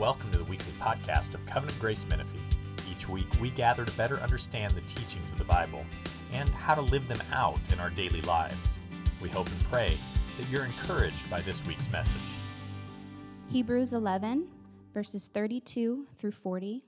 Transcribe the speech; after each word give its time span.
Welcome 0.00 0.30
to 0.30 0.38
the 0.38 0.44
weekly 0.44 0.72
podcast 0.80 1.34
of 1.34 1.44
Covenant 1.44 1.78
Grace 1.78 2.08
Menifee. 2.08 2.38
Each 2.90 3.06
week, 3.06 3.26
we 3.38 3.50
gather 3.50 3.84
to 3.84 3.92
better 3.98 4.18
understand 4.20 4.74
the 4.74 4.80
teachings 4.80 5.30
of 5.30 5.36
the 5.36 5.44
Bible 5.44 5.84
and 6.32 6.48
how 6.48 6.74
to 6.74 6.80
live 6.80 7.06
them 7.06 7.20
out 7.34 7.70
in 7.70 7.78
our 7.78 7.90
daily 7.90 8.22
lives. 8.22 8.78
We 9.20 9.28
hope 9.28 9.48
and 9.48 9.62
pray 9.64 9.98
that 10.38 10.48
you're 10.48 10.64
encouraged 10.64 11.28
by 11.28 11.42
this 11.42 11.66
week's 11.66 11.92
message. 11.92 12.18
Hebrews 13.50 13.92
11, 13.92 14.48
verses 14.94 15.28
32 15.34 16.06
through 16.16 16.32
40. 16.32 16.82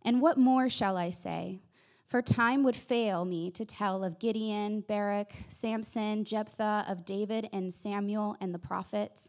And 0.00 0.22
what 0.22 0.38
more 0.38 0.70
shall 0.70 0.96
I 0.96 1.10
say? 1.10 1.60
For 2.06 2.22
time 2.22 2.62
would 2.62 2.74
fail 2.74 3.26
me 3.26 3.50
to 3.50 3.66
tell 3.66 4.02
of 4.02 4.18
Gideon, 4.18 4.80
Barak, 4.80 5.34
Samson, 5.50 6.24
Jephthah, 6.24 6.86
of 6.88 7.04
David 7.04 7.50
and 7.52 7.70
Samuel 7.70 8.38
and 8.40 8.54
the 8.54 8.58
prophets 8.58 9.28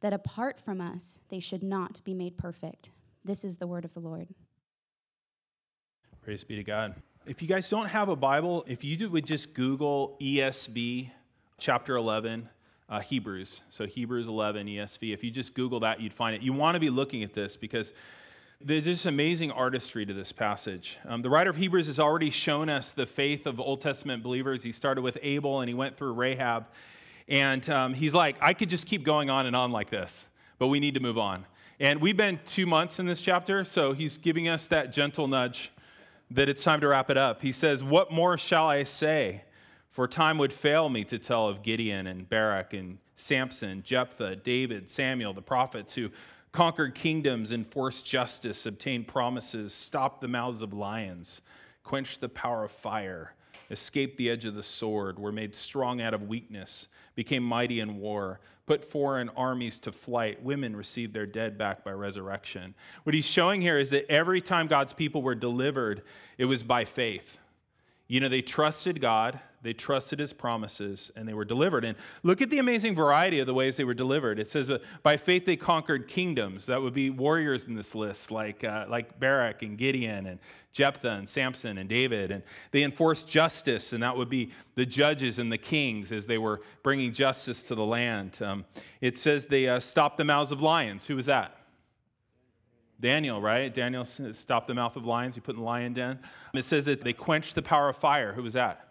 that 0.00 0.12
apart 0.12 0.60
from 0.60 0.80
us, 0.80 1.18
they 1.28 1.40
should 1.40 1.62
not 1.62 2.02
be 2.04 2.14
made 2.14 2.36
perfect. 2.36 2.90
This 3.24 3.44
is 3.44 3.56
the 3.56 3.66
word 3.66 3.84
of 3.84 3.94
the 3.94 4.00
Lord. 4.00 4.28
Praise 6.22 6.44
be 6.44 6.56
to 6.56 6.64
God. 6.64 6.94
If 7.26 7.42
you 7.42 7.48
guys 7.48 7.68
don't 7.68 7.88
have 7.88 8.08
a 8.08 8.16
Bible, 8.16 8.64
if 8.66 8.84
you 8.84 9.10
would 9.10 9.26
just 9.26 9.54
Google 9.54 10.16
ESV 10.20 11.10
chapter 11.58 11.96
11, 11.96 12.48
uh, 12.88 13.00
Hebrews. 13.00 13.62
So 13.70 13.86
Hebrews 13.86 14.28
11, 14.28 14.66
ESV. 14.66 15.12
If 15.12 15.22
you 15.22 15.30
just 15.30 15.54
Google 15.54 15.80
that, 15.80 16.00
you'd 16.00 16.14
find 16.14 16.34
it. 16.34 16.42
You 16.42 16.52
want 16.52 16.74
to 16.74 16.80
be 16.80 16.90
looking 16.90 17.22
at 17.22 17.34
this 17.34 17.56
because 17.56 17.92
there's 18.60 18.84
just 18.84 19.06
amazing 19.06 19.50
artistry 19.50 20.06
to 20.06 20.14
this 20.14 20.32
passage. 20.32 20.98
Um, 21.06 21.22
the 21.22 21.30
writer 21.30 21.50
of 21.50 21.56
Hebrews 21.56 21.86
has 21.86 22.00
already 22.00 22.30
shown 22.30 22.68
us 22.68 22.92
the 22.92 23.06
faith 23.06 23.46
of 23.46 23.60
Old 23.60 23.80
Testament 23.80 24.22
believers. 24.22 24.62
He 24.62 24.72
started 24.72 25.02
with 25.02 25.18
Abel 25.22 25.60
and 25.60 25.68
he 25.68 25.74
went 25.74 25.96
through 25.96 26.14
Rahab. 26.14 26.66
And 27.28 27.68
um, 27.68 27.94
he's 27.94 28.14
like, 28.14 28.36
I 28.40 28.54
could 28.54 28.70
just 28.70 28.86
keep 28.86 29.02
going 29.02 29.28
on 29.28 29.46
and 29.46 29.54
on 29.54 29.70
like 29.70 29.90
this, 29.90 30.26
but 30.58 30.68
we 30.68 30.80
need 30.80 30.94
to 30.94 31.00
move 31.00 31.18
on. 31.18 31.44
And 31.78 32.00
we've 32.00 32.16
been 32.16 32.40
two 32.46 32.66
months 32.66 32.98
in 32.98 33.06
this 33.06 33.20
chapter, 33.20 33.64
so 33.64 33.92
he's 33.92 34.18
giving 34.18 34.48
us 34.48 34.66
that 34.68 34.92
gentle 34.92 35.28
nudge 35.28 35.70
that 36.30 36.48
it's 36.48 36.62
time 36.62 36.80
to 36.80 36.88
wrap 36.88 37.10
it 37.10 37.16
up. 37.16 37.42
He 37.42 37.52
says, 37.52 37.84
What 37.84 38.10
more 38.10 38.36
shall 38.36 38.68
I 38.68 38.82
say? 38.82 39.42
For 39.90 40.08
time 40.08 40.38
would 40.38 40.52
fail 40.52 40.88
me 40.88 41.04
to 41.04 41.18
tell 41.18 41.48
of 41.48 41.62
Gideon 41.62 42.06
and 42.06 42.28
Barak 42.28 42.72
and 42.72 42.98
Samson, 43.16 43.82
Jephthah, 43.82 44.36
David, 44.36 44.90
Samuel, 44.90 45.32
the 45.32 45.42
prophets 45.42 45.94
who 45.94 46.10
conquered 46.52 46.94
kingdoms, 46.94 47.52
enforced 47.52 48.06
justice, 48.06 48.64
obtained 48.66 49.08
promises, 49.08 49.74
stopped 49.74 50.20
the 50.20 50.28
mouths 50.28 50.62
of 50.62 50.72
lions, 50.72 51.42
quenched 51.84 52.20
the 52.20 52.28
power 52.28 52.64
of 52.64 52.70
fire 52.70 53.34
escaped 53.70 54.16
the 54.16 54.30
edge 54.30 54.44
of 54.44 54.54
the 54.54 54.62
sword, 54.62 55.18
were 55.18 55.32
made 55.32 55.54
strong 55.54 56.00
out 56.00 56.14
of 56.14 56.22
weakness, 56.22 56.88
became 57.14 57.42
mighty 57.42 57.80
in 57.80 57.98
war, 57.98 58.40
put 58.66 58.90
foreign 58.90 59.30
armies 59.30 59.78
to 59.78 59.92
flight. 59.92 60.42
Women 60.42 60.76
received 60.76 61.14
their 61.14 61.26
dead 61.26 61.56
back 61.56 61.84
by 61.84 61.92
resurrection. 61.92 62.74
What 63.04 63.14
he's 63.14 63.26
showing 63.26 63.62
here 63.62 63.78
is 63.78 63.90
that 63.90 64.10
every 64.10 64.40
time 64.40 64.66
God's 64.66 64.92
people 64.92 65.22
were 65.22 65.34
delivered, 65.34 66.02
it 66.36 66.44
was 66.44 66.62
by 66.62 66.84
faith. 66.84 67.37
You 68.08 68.20
know, 68.20 68.30
they 68.30 68.40
trusted 68.40 69.02
God, 69.02 69.38
they 69.60 69.74
trusted 69.74 70.18
his 70.18 70.32
promises, 70.32 71.12
and 71.14 71.28
they 71.28 71.34
were 71.34 71.44
delivered. 71.44 71.84
And 71.84 71.94
look 72.22 72.40
at 72.40 72.48
the 72.48 72.58
amazing 72.58 72.94
variety 72.94 73.38
of 73.38 73.46
the 73.46 73.52
ways 73.52 73.76
they 73.76 73.84
were 73.84 73.92
delivered. 73.92 74.38
It 74.38 74.48
says, 74.48 74.70
uh, 74.70 74.78
by 75.02 75.18
faith 75.18 75.44
they 75.44 75.56
conquered 75.56 76.08
kingdoms. 76.08 76.64
That 76.66 76.80
would 76.80 76.94
be 76.94 77.10
warriors 77.10 77.66
in 77.66 77.74
this 77.74 77.94
list, 77.94 78.30
like, 78.30 78.64
uh, 78.64 78.86
like 78.88 79.20
Barak 79.20 79.60
and 79.62 79.76
Gideon 79.76 80.26
and 80.26 80.38
Jephthah 80.72 81.10
and 81.10 81.28
Samson 81.28 81.76
and 81.76 81.86
David. 81.86 82.30
And 82.30 82.42
they 82.70 82.82
enforced 82.82 83.28
justice, 83.28 83.92
and 83.92 84.02
that 84.02 84.16
would 84.16 84.30
be 84.30 84.52
the 84.74 84.86
judges 84.86 85.38
and 85.38 85.52
the 85.52 85.58
kings 85.58 86.10
as 86.10 86.26
they 86.26 86.38
were 86.38 86.62
bringing 86.82 87.12
justice 87.12 87.62
to 87.64 87.74
the 87.74 87.84
land. 87.84 88.38
Um, 88.40 88.64
it 89.02 89.18
says 89.18 89.44
they 89.44 89.68
uh, 89.68 89.80
stopped 89.80 90.16
the 90.16 90.24
mouths 90.24 90.50
of 90.50 90.62
lions. 90.62 91.06
Who 91.06 91.16
was 91.16 91.26
that? 91.26 91.57
Daniel, 93.00 93.40
right? 93.40 93.72
Daniel 93.72 94.04
stopped 94.04 94.66
the 94.66 94.74
mouth 94.74 94.96
of 94.96 95.04
lions. 95.04 95.34
He 95.34 95.40
put 95.40 95.54
in 95.54 95.60
the 95.60 95.66
lion 95.66 95.92
den. 95.92 96.18
It 96.52 96.64
says 96.64 96.84
that 96.86 97.00
they 97.00 97.12
quenched 97.12 97.54
the 97.54 97.62
power 97.62 97.88
of 97.88 97.96
fire. 97.96 98.32
Who 98.32 98.42
was 98.42 98.54
that? 98.54 98.88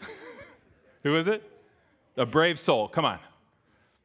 Who 1.02 1.12
was 1.12 1.26
it? 1.26 1.42
A 2.16 2.26
brave 2.26 2.58
soul. 2.58 2.88
Come 2.88 3.06
on. 3.06 3.18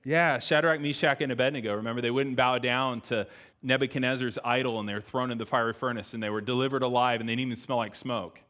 Yeah, 0.06 0.40
Shadrach, 0.40 0.80
Meshach, 0.80 1.20
and 1.22 1.32
Abednego. 1.32 1.76
Remember, 1.76 2.02
they 2.02 2.12
wouldn't 2.12 2.36
bow 2.38 2.60
down 2.60 3.02
to 3.02 3.28
Nebuchadnezzar's 3.64 4.38
idol 4.46 4.80
and 4.80 4.88
they 4.88 4.94
were 4.94 5.02
thrown 5.02 5.32
in 5.32 5.38
the 5.38 5.46
fiery 5.46 5.74
furnace 5.74 6.14
and 6.14 6.22
they 6.22 6.30
were 6.30 6.42
delivered 6.42 6.84
alive 6.84 7.20
and 7.20 7.28
they 7.28 7.34
didn't 7.34 7.48
even 7.48 7.58
smell 7.58 7.78
like 7.78 7.96
smoke. 7.96 8.42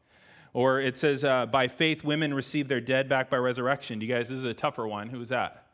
Or 0.52 0.80
it 0.80 0.96
says, 0.96 1.24
uh, 1.24 1.46
by 1.46 1.68
faith, 1.68 2.04
women 2.04 2.32
received 2.32 2.68
their 2.68 2.80
dead 2.80 3.08
back 3.08 3.30
by 3.30 3.38
resurrection. 3.38 3.98
Do 3.98 4.06
you 4.06 4.14
guys, 4.14 4.28
this 4.28 4.38
is 4.38 4.44
a 4.44 4.54
tougher 4.54 4.86
one. 4.86 5.08
Who 5.08 5.18
was 5.18 5.30
that? 5.30 5.66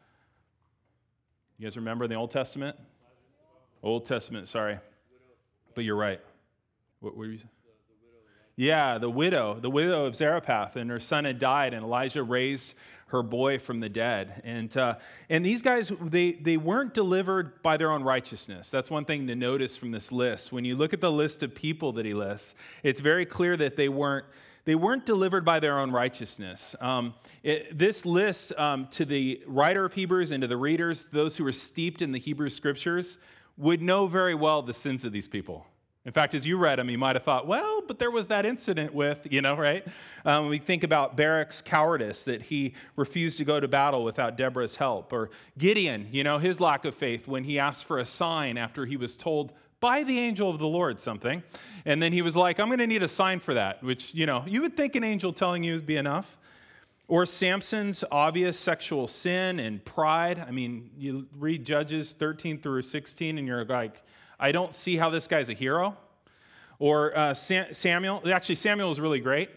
You 1.58 1.66
guys 1.66 1.76
remember 1.76 2.04
in 2.04 2.10
the 2.10 2.16
Old 2.16 2.30
Testament? 2.30 2.76
Old 3.82 4.06
Testament, 4.06 4.48
sorry. 4.48 4.78
But 5.74 5.84
you're 5.84 5.96
right. 5.96 6.20
What 7.00 7.16
were 7.16 7.26
you 7.26 7.38
saying? 7.38 7.48
Yeah, 8.54 8.98
the 8.98 9.08
widow, 9.10 9.58
the 9.58 9.70
widow 9.70 10.04
of 10.04 10.14
Zarephath, 10.14 10.76
and 10.76 10.90
her 10.90 11.00
son 11.00 11.24
had 11.24 11.38
died, 11.38 11.72
and 11.72 11.82
Elijah 11.82 12.22
raised 12.22 12.74
her 13.06 13.22
boy 13.22 13.58
from 13.58 13.80
the 13.80 13.88
dead. 13.88 14.42
And, 14.44 14.74
uh, 14.76 14.96
and 15.28 15.44
these 15.44 15.62
guys, 15.62 15.90
they, 16.00 16.32
they 16.32 16.56
weren't 16.56 16.94
delivered 16.94 17.62
by 17.62 17.76
their 17.76 17.90
own 17.90 18.02
righteousness. 18.02 18.70
That's 18.70 18.90
one 18.90 19.04
thing 19.04 19.26
to 19.26 19.34
notice 19.34 19.76
from 19.76 19.90
this 19.90 20.12
list. 20.12 20.52
When 20.52 20.64
you 20.64 20.76
look 20.76 20.92
at 20.92 21.00
the 21.00 21.12
list 21.12 21.42
of 21.42 21.54
people 21.54 21.92
that 21.92 22.06
he 22.06 22.14
lists, 22.14 22.54
it's 22.82 23.00
very 23.00 23.26
clear 23.26 23.56
that 23.56 23.76
they 23.76 23.88
weren't, 23.88 24.26
they 24.64 24.74
weren't 24.74 25.04
delivered 25.04 25.44
by 25.44 25.58
their 25.60 25.78
own 25.78 25.90
righteousness. 25.90 26.76
Um, 26.80 27.14
it, 27.42 27.76
this 27.76 28.06
list 28.06 28.52
um, 28.58 28.86
to 28.88 29.04
the 29.04 29.42
writer 29.46 29.84
of 29.84 29.92
Hebrews 29.92 30.30
and 30.30 30.40
to 30.42 30.46
the 30.46 30.56
readers, 30.56 31.08
those 31.12 31.36
who 31.36 31.44
were 31.44 31.52
steeped 31.52 32.00
in 32.00 32.12
the 32.12 32.18
Hebrew 32.18 32.48
scriptures, 32.48 33.18
would 33.62 33.80
know 33.80 34.06
very 34.06 34.34
well 34.34 34.60
the 34.60 34.74
sins 34.74 35.04
of 35.04 35.12
these 35.12 35.28
people. 35.28 35.64
In 36.04 36.10
fact, 36.10 36.34
as 36.34 36.44
you 36.44 36.56
read 36.56 36.80
them, 36.80 36.90
you 36.90 36.98
might 36.98 37.14
have 37.14 37.22
thought, 37.22 37.46
well, 37.46 37.80
but 37.86 38.00
there 38.00 38.10
was 38.10 38.26
that 38.26 38.44
incident 38.44 38.92
with, 38.92 39.24
you 39.30 39.40
know, 39.40 39.56
right? 39.56 39.86
Um, 40.24 40.48
we 40.48 40.58
think 40.58 40.82
about 40.82 41.16
Barak's 41.16 41.62
cowardice, 41.62 42.24
that 42.24 42.42
he 42.42 42.74
refused 42.96 43.38
to 43.38 43.44
go 43.44 43.60
to 43.60 43.68
battle 43.68 44.02
without 44.02 44.36
Deborah's 44.36 44.74
help. 44.74 45.12
Or 45.12 45.30
Gideon, 45.56 46.08
you 46.10 46.24
know, 46.24 46.38
his 46.38 46.58
lack 46.58 46.84
of 46.84 46.96
faith 46.96 47.28
when 47.28 47.44
he 47.44 47.60
asked 47.60 47.84
for 47.84 48.00
a 48.00 48.04
sign 48.04 48.58
after 48.58 48.84
he 48.84 48.96
was 48.96 49.16
told 49.16 49.52
by 49.78 50.02
the 50.02 50.18
angel 50.18 50.50
of 50.50 50.58
the 50.58 50.66
Lord 50.66 50.98
something. 50.98 51.40
And 51.84 52.02
then 52.02 52.12
he 52.12 52.20
was 52.20 52.34
like, 52.34 52.58
I'm 52.58 52.66
going 52.66 52.80
to 52.80 52.86
need 52.86 53.04
a 53.04 53.08
sign 53.08 53.38
for 53.38 53.54
that, 53.54 53.80
which, 53.84 54.12
you 54.12 54.26
know, 54.26 54.42
you 54.44 54.60
would 54.62 54.76
think 54.76 54.96
an 54.96 55.04
angel 55.04 55.32
telling 55.32 55.62
you 55.62 55.74
would 55.74 55.86
be 55.86 55.96
enough. 55.96 56.36
Or 57.08 57.26
Samson's 57.26 58.04
obvious 58.10 58.58
sexual 58.58 59.06
sin 59.06 59.58
and 59.60 59.84
pride. 59.84 60.38
I 60.38 60.50
mean, 60.50 60.90
you 60.96 61.26
read 61.38 61.64
Judges 61.64 62.12
13 62.12 62.60
through 62.60 62.82
16, 62.82 63.38
and 63.38 63.46
you're 63.46 63.64
like, 63.64 64.02
I 64.38 64.52
don't 64.52 64.74
see 64.74 64.96
how 64.96 65.10
this 65.10 65.28
guy's 65.28 65.50
a 65.50 65.54
hero. 65.54 65.96
Or 66.78 67.16
uh, 67.16 67.34
Samuel, 67.34 68.22
actually, 68.32 68.56
Samuel 68.56 68.90
is 68.90 68.98
really 68.98 69.20
great, 69.20 69.50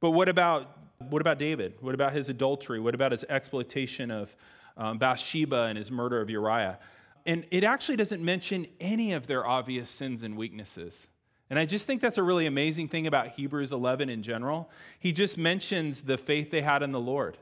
but 0.00 0.10
what 0.10 0.28
about, 0.28 0.76
what 0.98 1.20
about 1.20 1.38
David? 1.38 1.74
What 1.80 1.94
about 1.94 2.12
his 2.12 2.28
adultery? 2.28 2.80
What 2.80 2.94
about 2.94 3.12
his 3.12 3.24
exploitation 3.28 4.10
of 4.10 4.34
um, 4.76 4.98
Bathsheba 4.98 5.64
and 5.64 5.78
his 5.78 5.90
murder 5.90 6.20
of 6.20 6.30
Uriah? 6.30 6.78
And 7.26 7.46
it 7.50 7.64
actually 7.64 7.96
doesn't 7.96 8.22
mention 8.22 8.66
any 8.80 9.12
of 9.12 9.26
their 9.26 9.46
obvious 9.46 9.88
sins 9.88 10.22
and 10.22 10.36
weaknesses. 10.36 11.06
And 11.54 11.60
I 11.60 11.66
just 11.66 11.86
think 11.86 12.00
that's 12.00 12.18
a 12.18 12.22
really 12.24 12.46
amazing 12.46 12.88
thing 12.88 13.06
about 13.06 13.28
Hebrews 13.28 13.70
11 13.70 14.10
in 14.10 14.24
general. 14.24 14.68
He 14.98 15.12
just 15.12 15.38
mentions 15.38 16.00
the 16.00 16.18
faith 16.18 16.50
they 16.50 16.62
had 16.62 16.82
in 16.82 16.90
the 16.90 16.98
Lord. 16.98 17.38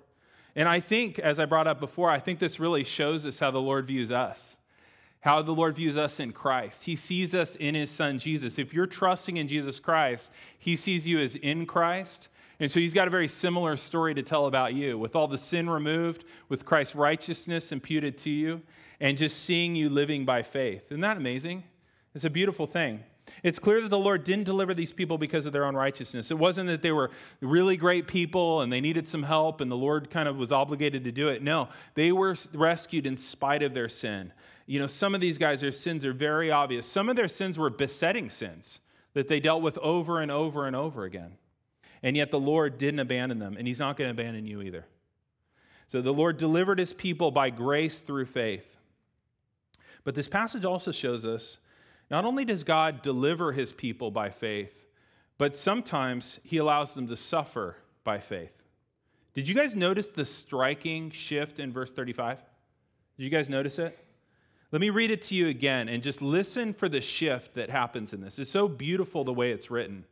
And 0.54 0.68
I 0.68 0.80
think, 0.80 1.18
as 1.18 1.40
I 1.40 1.46
brought 1.46 1.66
up 1.66 1.80
before, 1.80 2.10
I 2.10 2.18
think 2.18 2.38
this 2.38 2.60
really 2.60 2.84
shows 2.84 3.24
us 3.24 3.38
how 3.38 3.50
the 3.50 3.58
Lord 3.58 3.86
views 3.86 4.12
us. 4.12 4.58
how 5.22 5.40
the 5.40 5.52
Lord 5.52 5.76
views 5.76 5.96
us 5.96 6.18
in 6.18 6.32
Christ. 6.32 6.82
He 6.82 6.96
sees 6.96 7.32
us 7.32 7.54
in 7.54 7.76
his 7.76 7.90
son 7.92 8.18
Jesus. 8.18 8.58
If 8.58 8.74
you're 8.74 8.88
trusting 8.88 9.36
in 9.36 9.46
Jesus 9.46 9.78
Christ, 9.78 10.32
he 10.58 10.74
sees 10.74 11.06
you 11.06 11.20
as 11.20 11.36
in 11.36 11.64
Christ. 11.64 12.28
And 12.58 12.68
so 12.68 12.80
he's 12.80 12.92
got 12.92 13.06
a 13.06 13.10
very 13.10 13.28
similar 13.28 13.76
story 13.76 14.14
to 14.14 14.22
tell 14.24 14.46
about 14.46 14.74
you 14.74 14.98
with 14.98 15.14
all 15.14 15.28
the 15.28 15.38
sin 15.38 15.70
removed, 15.70 16.24
with 16.48 16.64
Christ's 16.64 16.96
righteousness 16.96 17.70
imputed 17.70 18.18
to 18.18 18.30
you, 18.30 18.62
and 18.98 19.16
just 19.16 19.44
seeing 19.44 19.76
you 19.76 19.88
living 19.88 20.24
by 20.24 20.42
faith. 20.42 20.86
Isn't 20.90 21.00
that 21.02 21.16
amazing? 21.16 21.62
It's 22.16 22.24
a 22.24 22.30
beautiful 22.30 22.66
thing. 22.66 23.04
It's 23.42 23.58
clear 23.58 23.80
that 23.80 23.88
the 23.88 23.98
Lord 23.98 24.24
didn't 24.24 24.44
deliver 24.44 24.74
these 24.74 24.92
people 24.92 25.18
because 25.18 25.46
of 25.46 25.52
their 25.52 25.64
own 25.64 25.74
righteousness. 25.74 26.30
It 26.30 26.38
wasn't 26.38 26.68
that 26.68 26.82
they 26.82 26.92
were 26.92 27.10
really 27.40 27.76
great 27.76 28.06
people 28.06 28.60
and 28.60 28.72
they 28.72 28.80
needed 28.80 29.08
some 29.08 29.22
help 29.22 29.60
and 29.60 29.70
the 29.70 29.76
Lord 29.76 30.10
kind 30.10 30.28
of 30.28 30.36
was 30.36 30.52
obligated 30.52 31.04
to 31.04 31.12
do 31.12 31.28
it. 31.28 31.42
No, 31.42 31.68
they 31.94 32.12
were 32.12 32.36
rescued 32.52 33.06
in 33.06 33.16
spite 33.16 33.62
of 33.62 33.74
their 33.74 33.88
sin 33.88 34.32
you 34.66 34.78
know, 34.78 34.86
some 34.86 35.14
of 35.14 35.20
these 35.20 35.38
guys, 35.38 35.60
their 35.60 35.72
sins 35.72 36.04
are 36.04 36.12
very 36.12 36.50
obvious. 36.50 36.86
Some 36.86 37.08
of 37.08 37.16
their 37.16 37.28
sins 37.28 37.58
were 37.58 37.70
besetting 37.70 38.30
sins 38.30 38.80
that 39.14 39.28
they 39.28 39.40
dealt 39.40 39.62
with 39.62 39.76
over 39.78 40.20
and 40.20 40.30
over 40.30 40.66
and 40.66 40.76
over 40.76 41.04
again. 41.04 41.32
And 42.02 42.16
yet 42.16 42.30
the 42.30 42.40
Lord 42.40 42.78
didn't 42.78 43.00
abandon 43.00 43.38
them, 43.38 43.56
and 43.56 43.66
He's 43.66 43.78
not 43.78 43.96
going 43.96 44.08
to 44.08 44.22
abandon 44.22 44.46
you 44.46 44.62
either. 44.62 44.86
So 45.88 46.00
the 46.00 46.12
Lord 46.12 46.36
delivered 46.36 46.78
His 46.78 46.92
people 46.92 47.30
by 47.30 47.50
grace 47.50 48.00
through 48.00 48.26
faith. 48.26 48.76
But 50.04 50.14
this 50.14 50.28
passage 50.28 50.64
also 50.64 50.90
shows 50.90 51.26
us 51.26 51.58
not 52.12 52.26
only 52.26 52.44
does 52.44 52.62
God 52.62 53.02
deliver 53.02 53.50
His 53.50 53.72
people 53.72 54.10
by 54.10 54.28
faith, 54.30 54.86
but 55.38 55.56
sometimes 55.56 56.38
He 56.44 56.58
allows 56.58 56.94
them 56.94 57.08
to 57.08 57.16
suffer 57.16 57.76
by 58.04 58.20
faith. 58.20 58.62
Did 59.34 59.48
you 59.48 59.54
guys 59.54 59.74
notice 59.74 60.08
the 60.08 60.26
striking 60.26 61.10
shift 61.10 61.58
in 61.58 61.72
verse 61.72 61.90
35? 61.90 62.38
Did 63.16 63.24
you 63.24 63.30
guys 63.30 63.48
notice 63.48 63.78
it? 63.78 63.98
Let 64.72 64.80
me 64.80 64.90
read 64.90 65.10
it 65.10 65.22
to 65.22 65.34
you 65.34 65.48
again 65.48 65.88
and 65.88 66.02
just 66.02 66.20
listen 66.20 66.74
for 66.74 66.88
the 66.88 67.00
shift 67.00 67.54
that 67.54 67.70
happens 67.70 68.12
in 68.12 68.20
this. 68.20 68.38
It's 68.38 68.50
so 68.50 68.68
beautiful 68.68 69.24
the 69.24 69.32
way 69.32 69.50
it's 69.50 69.70
written. 69.70 70.04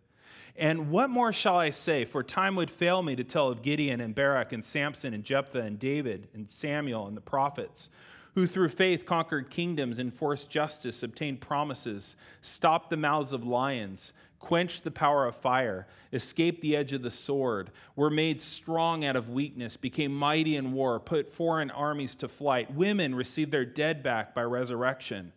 And 0.57 0.91
what 0.91 1.11
more 1.11 1.33
shall 1.33 1.57
I 1.57 1.71
say? 1.71 2.05
For 2.05 2.23
time 2.23 2.57
would 2.57 2.71
fail 2.71 3.03
me 3.03 3.15
to 3.17 3.25
tell 3.25 3.49
of 3.49 3.63
Gideon 3.63 4.01
and 4.01 4.15
Barak 4.15 4.53
and 4.53 4.65
Samson 4.65 5.15
and 5.15 5.23
Jephthah 5.25 5.63
and 5.63 5.79
David 5.79 6.29
and 6.35 6.51
Samuel 6.51 7.07
and 7.07 7.17
the 7.17 7.23
prophets, 7.23 7.89
who 8.35 8.47
through 8.47 8.69
faith 8.69 9.07
conquered 9.07 9.51
kingdoms, 9.51 9.99
enforced 9.99 10.51
justice, 10.51 11.03
obtained 11.03 11.41
promises, 11.41 12.17
stopped 12.41 12.91
the 12.91 12.97
mouths 12.97 13.33
of 13.33 13.45
lions, 13.45 14.13
quenched 14.39 14.85
the 14.85 14.91
power 14.91 15.27
of 15.27 15.37
fire, 15.37 15.87
escaped 16.13 16.61
the 16.63 16.77
edge 16.77 16.93
of 16.93 17.03
the 17.03 17.11
sword, 17.11 17.71
were 17.97 18.11
made 18.11 18.41
strong 18.41 19.05
out 19.05 19.17
of 19.17 19.29
weakness, 19.29 19.77
became 19.77 20.15
mighty 20.15 20.57
in 20.57 20.73
war, 20.73 20.99
put 20.99 21.29
foreign 21.29 21.71
armies 21.71 22.15
to 22.15 22.29
flight. 22.29 22.73
Women 22.75 23.15
received 23.15 23.53
their 23.53 23.67
dead 23.67 24.03
back 24.03 24.35
by 24.35 24.43
resurrection. 24.43 25.33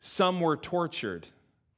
Some 0.00 0.40
were 0.40 0.56
tortured, 0.56 1.28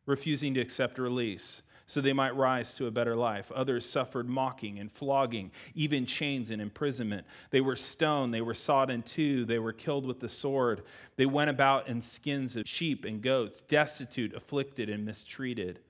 refusing 0.06 0.54
to 0.54 0.60
accept 0.60 0.98
release 0.98 1.62
so 1.86 2.00
they 2.00 2.12
might 2.12 2.34
rise 2.36 2.74
to 2.74 2.86
a 2.86 2.90
better 2.90 3.14
life. 3.14 3.52
Others 3.52 3.88
suffered 3.88 4.28
mocking 4.28 4.78
and 4.78 4.90
flogging, 4.90 5.52
even 5.74 6.04
chains 6.04 6.50
and 6.50 6.60
imprisonment. 6.60 7.26
They 7.50 7.60
were 7.60 7.76
stoned, 7.76 8.34
they 8.34 8.40
were 8.40 8.54
sawed 8.54 8.90
in 8.90 9.02
two, 9.02 9.44
they 9.44 9.58
were 9.58 9.72
killed 9.72 10.04
with 10.04 10.20
the 10.20 10.28
sword. 10.28 10.82
They 11.16 11.26
went 11.26 11.50
about 11.50 11.88
in 11.88 12.02
skins 12.02 12.56
of 12.56 12.68
sheep 12.68 13.04
and 13.04 13.22
goats, 13.22 13.62
destitute, 13.62 14.34
afflicted, 14.34 14.90
and 14.90 15.04
mistreated 15.04 15.80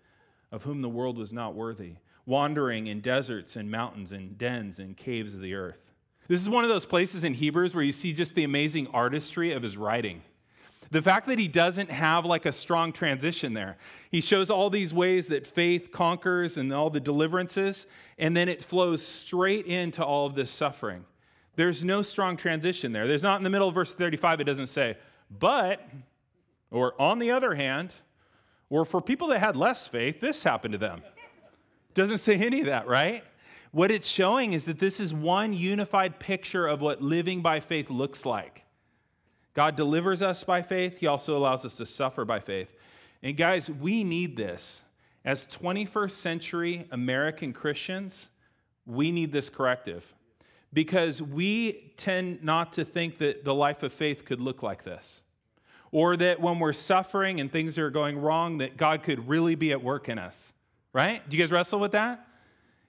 of 0.53 0.63
whom 0.63 0.83
the 0.83 0.89
world 0.89 1.19
was 1.19 1.33
not 1.33 1.55
worthy, 1.55 1.95
wandering 2.25 2.87
in 2.87 3.01
deserts 3.01 3.57
and 3.57 3.71
mountains 3.71 4.13
and 4.13 4.39
dens 4.39 4.79
and 4.79 4.97
caves 4.97 5.35
of 5.35 5.41
the 5.41 5.55
earth. 5.55 5.81
This 6.29 6.43
is 6.43 6.51
one 6.51 6.65
of 6.65 6.71
those 6.71 6.87
places 6.87 7.25
in 7.25 7.35
Hebrews 7.35 7.75
where 7.75 7.85
you 7.85 7.93
see 7.93 8.13
just 8.13 8.35
the 8.35 8.45
amazing 8.45 8.89
artistry 8.89 9.53
of 9.53 9.63
his 9.63 9.77
writing. 9.77 10.23
The 10.91 11.03
fact 11.03 11.27
that 11.27 11.39
he 11.39 11.49
doesn't 11.49 11.91
have 11.91 12.25
like 12.25 12.47
a 12.47 12.53
strong 12.53 12.93
transition 12.93 13.55
there. 13.55 13.77
He 14.11 14.21
shows 14.21 14.51
all 14.51 14.71
these 14.71 14.95
ways 14.95 15.27
that 15.29 15.47
faith 15.47 15.91
conquers 15.91 16.57
and 16.57 16.73
all 16.73 16.91
the 16.91 17.01
deliverances, 17.01 17.87
and 18.19 18.37
then 18.37 18.49
it 18.49 18.63
flows 18.63 19.05
straight 19.05 19.67
into 19.67 20.05
all 20.05 20.27
of 20.27 20.35
this 20.35 20.51
suffering. 20.51 21.05
There's 21.57 21.83
no 21.83 22.03
strong 22.03 22.37
transition 22.37 22.93
there. 22.93 23.07
There's 23.07 23.23
not 23.23 23.39
in 23.39 23.45
the 23.45 23.51
middle 23.51 23.69
of 23.69 23.75
verse 23.75 23.95
35, 23.95 24.41
it 24.41 24.45
doesn't 24.45 24.67
say, 24.67 24.97
but, 25.39 25.81
or 26.71 27.01
on 27.01 27.19
the 27.19 27.31
other 27.31 27.55
hand, 27.55 27.95
or 28.69 28.85
for 28.85 29.01
people 29.01 29.29
that 29.29 29.41
had 29.41 29.57
less 29.57 29.87
faith, 29.87 30.21
this 30.21 30.45
happened 30.45 30.73
to 30.73 30.79
them. 30.79 31.03
Doesn't 31.95 32.19
say 32.19 32.35
any 32.35 32.61
of 32.61 32.67
that, 32.67 32.87
right? 32.87 33.25
What 33.73 33.91
it's 33.91 34.09
showing 34.09 34.53
is 34.53 34.67
that 34.67 34.79
this 34.79 35.01
is 35.01 35.15
one 35.15 35.53
unified 35.53 36.19
picture 36.19 36.67
of 36.67 36.81
what 36.81 37.03
living 37.03 37.43
by 37.43 37.61
faith 37.61 37.91
looks 37.91 38.27
like. 38.27 38.66
God 39.57 39.75
delivers 39.75 40.21
us 40.21 40.45
by 40.45 40.61
faith, 40.61 40.99
He 40.99 41.07
also 41.07 41.35
allows 41.35 41.65
us 41.65 41.79
to 41.79 41.87
suffer 41.87 42.27
by 42.27 42.41
faith. 42.41 42.75
And 43.23 43.39
guys, 43.39 43.71
we 43.71 44.05
need 44.05 44.37
this. 44.37 44.83
As 45.25 45.47
21st 45.47 46.11
century 46.11 46.87
American 46.93 47.55
Christians, 47.55 48.29
we 48.85 49.11
need 49.11 49.33
this 49.33 49.49
corrective 49.49 50.15
because 50.75 51.23
we 51.23 51.95
tend 51.97 52.45
not 52.45 52.73
to 52.73 52.85
think 52.85 53.17
that 53.19 53.45
the 53.45 53.55
life 53.55 53.83
of 53.83 53.95
faith 53.95 54.27
could 54.27 54.43
look 54.43 54.63
like 54.63 54.85
this 54.85 55.23
or 55.91 56.19
that 56.19 56.39
when 56.39 56.59
we're 56.59 56.75
suffering 56.75 57.41
and 57.41 57.51
things 57.51 57.79
are 57.79 57.91
going 57.91 58.19
wrong, 58.19 58.59
that 58.59 58.77
God 58.77 59.03
could 59.03 59.27
really 59.27 59.55
be 59.55 59.73
at 59.73 59.83
work 59.83 60.11
in 60.11 60.19
us, 60.19 60.53
right? 60.93 61.27
Do 61.31 61.35
you 61.35 61.43
guys 61.43 61.51
wrestle 61.51 61.81
with 61.81 61.93
that? 61.93 62.29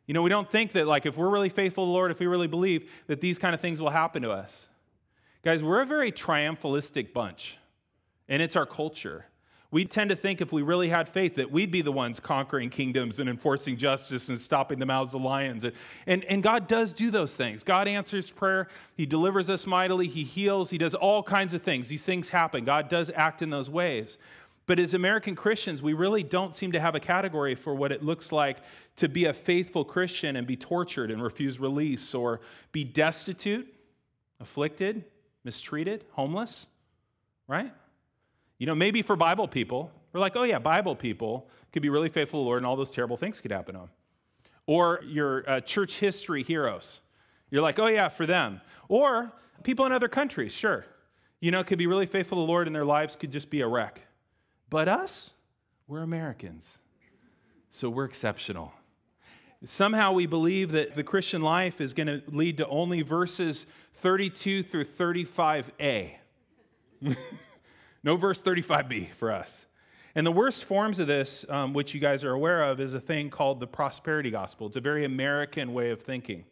You 0.05 0.13
know, 0.13 0.21
we 0.21 0.29
don't 0.29 0.51
think 0.51 0.73
that, 0.73 0.85
like, 0.85 1.05
if 1.05 1.15
we're 1.15 1.29
really 1.29 1.49
faithful 1.49 1.85
to 1.85 1.87
the 1.87 1.93
Lord, 1.93 2.11
if 2.11 2.19
we 2.19 2.27
really 2.27 2.47
believe, 2.47 2.91
that 3.07 3.21
these 3.21 3.39
kind 3.39 3.55
of 3.55 3.61
things 3.61 3.79
will 3.79 3.89
happen 3.89 4.21
to 4.23 4.31
us. 4.31 4.67
Guys, 5.43 5.63
we're 5.63 5.81
a 5.81 5.85
very 5.85 6.11
triumphalistic 6.11 7.13
bunch, 7.13 7.57
and 8.27 8.41
it's 8.41 8.55
our 8.55 8.65
culture. 8.65 9.25
We 9.69 9.83
tend 9.83 10.11
to 10.11 10.15
think 10.15 10.39
if 10.39 10.53
we 10.53 10.61
really 10.61 10.87
had 10.87 11.09
faith 11.09 11.35
that 11.35 11.51
we'd 11.51 11.71
be 11.71 11.81
the 11.81 11.91
ones 11.91 12.21
conquering 12.21 12.69
kingdoms 12.69 13.19
and 13.19 13.29
enforcing 13.29 13.75
justice 13.75 14.29
and 14.29 14.39
stopping 14.39 14.79
the 14.79 14.85
mouths 14.85 15.13
of 15.13 15.21
lions. 15.21 15.65
And, 15.65 15.73
and, 16.05 16.23
and, 16.23 16.41
God 16.41 16.69
does 16.69 16.93
do 16.93 17.11
those 17.11 17.35
things. 17.35 17.63
God 17.63 17.87
answers 17.87 18.31
prayer. 18.31 18.69
He 18.95 19.05
delivers 19.05 19.49
us 19.49 19.67
mightily. 19.67 20.07
He 20.07 20.23
heals. 20.23 20.69
He 20.69 20.77
does 20.77 20.95
all 20.95 21.21
kinds 21.21 21.53
of 21.53 21.63
things. 21.63 21.89
These 21.89 22.03
things 22.03 22.29
happen. 22.29 22.63
God 22.63 22.87
does 22.87 23.11
act 23.13 23.41
in 23.41 23.49
those 23.49 23.69
ways. 23.69 24.17
But 24.67 24.79
as 24.79 24.93
American 24.93 25.35
Christians, 25.35 25.81
we 25.81 25.93
really 25.93 26.23
don't 26.23 26.55
seem 26.55 26.71
to 26.71 26.79
have 26.79 26.95
a 26.95 26.99
category 26.99 27.55
for 27.55 27.75
what 27.75 27.91
it 27.91 28.03
looks 28.03 28.31
like 28.31 28.59
to 28.97 29.09
be 29.09 29.25
a 29.25 29.33
faithful 29.33 29.83
Christian 29.83 30.37
and 30.37 30.47
be 30.47 30.55
tortured 30.55 31.11
and 31.11 31.21
refuse 31.21 31.59
release 31.59 32.13
or 32.15 32.39
be 32.71 32.85
destitute, 32.85 33.67
afflicted, 34.39 35.05
mistreated, 35.47 36.03
homeless, 36.11 36.67
right? 37.47 37.71
You 38.57 38.67
know, 38.67 38.75
maybe 38.75 39.01
for 39.01 39.15
Bible 39.15 39.47
people, 39.47 39.93
we're 40.11 40.19
like, 40.19 40.35
oh 40.35 40.43
yeah, 40.43 40.59
Bible 40.59 40.93
people 40.93 41.47
could 41.71 41.81
be 41.81 41.87
really 41.87 42.09
faithful 42.09 42.41
to 42.41 42.43
the 42.43 42.45
Lord 42.45 42.57
and 42.57 42.65
all 42.65 42.75
those 42.75 42.91
terrible 42.91 43.15
things 43.15 43.39
could 43.39 43.51
happen 43.51 43.75
to 43.75 43.79
them. 43.79 43.89
Or 44.65 44.99
your 45.05 45.49
uh, 45.49 45.61
church 45.61 45.99
history 45.99 46.43
heroes. 46.43 46.99
You're 47.49 47.61
like, 47.61 47.79
oh 47.79 47.87
yeah, 47.87 48.09
for 48.09 48.25
them. 48.25 48.59
Or 48.89 49.31
people 49.63 49.85
in 49.85 49.93
other 49.93 50.09
countries, 50.09 50.51
sure. 50.51 50.85
You 51.39 51.51
know, 51.51 51.63
could 51.63 51.77
be 51.77 51.87
really 51.87 52.07
faithful 52.07 52.39
to 52.39 52.41
the 52.41 52.51
Lord 52.51 52.67
and 52.67 52.75
their 52.75 52.83
lives 52.83 53.15
could 53.15 53.31
just 53.31 53.49
be 53.49 53.61
a 53.61 53.67
wreck. 53.67 54.01
But 54.69 54.89
us, 54.89 55.29
we're 55.87 56.01
Americans. 56.03 56.77
So 57.69 57.89
we're 57.89 58.03
exceptional. 58.03 58.73
Somehow 59.65 60.13
we 60.13 60.25
believe 60.27 60.71
that 60.73 60.95
the 60.95 61.03
Christian 61.03 61.41
life 61.41 61.81
is 61.81 61.93
going 61.93 62.07
to 62.07 62.21
lead 62.27 62.57
to 62.57 62.67
only 62.67 63.01
verses 63.01 63.65
32 63.95 64.63
through 64.63 64.85
35a. 64.85 66.11
No 68.03 68.15
verse 68.15 68.41
35b 68.41 69.11
for 69.15 69.33
us. 69.33 69.65
And 70.15 70.25
the 70.25 70.31
worst 70.31 70.63
forms 70.63 71.01
of 71.01 71.07
this, 71.07 71.45
um, 71.49 71.73
which 71.73 71.93
you 71.93 71.99
guys 71.99 72.23
are 72.23 72.31
aware 72.31 72.63
of, 72.63 72.79
is 72.79 72.93
a 72.93 73.01
thing 73.01 73.29
called 73.29 73.59
the 73.59 73.67
prosperity 73.67 74.31
gospel. 74.31 74.67
It's 74.67 74.77
a 74.77 74.81
very 74.81 75.03
American 75.03 75.73
way 75.73 75.89
of 75.89 76.01
thinking. 76.01 76.45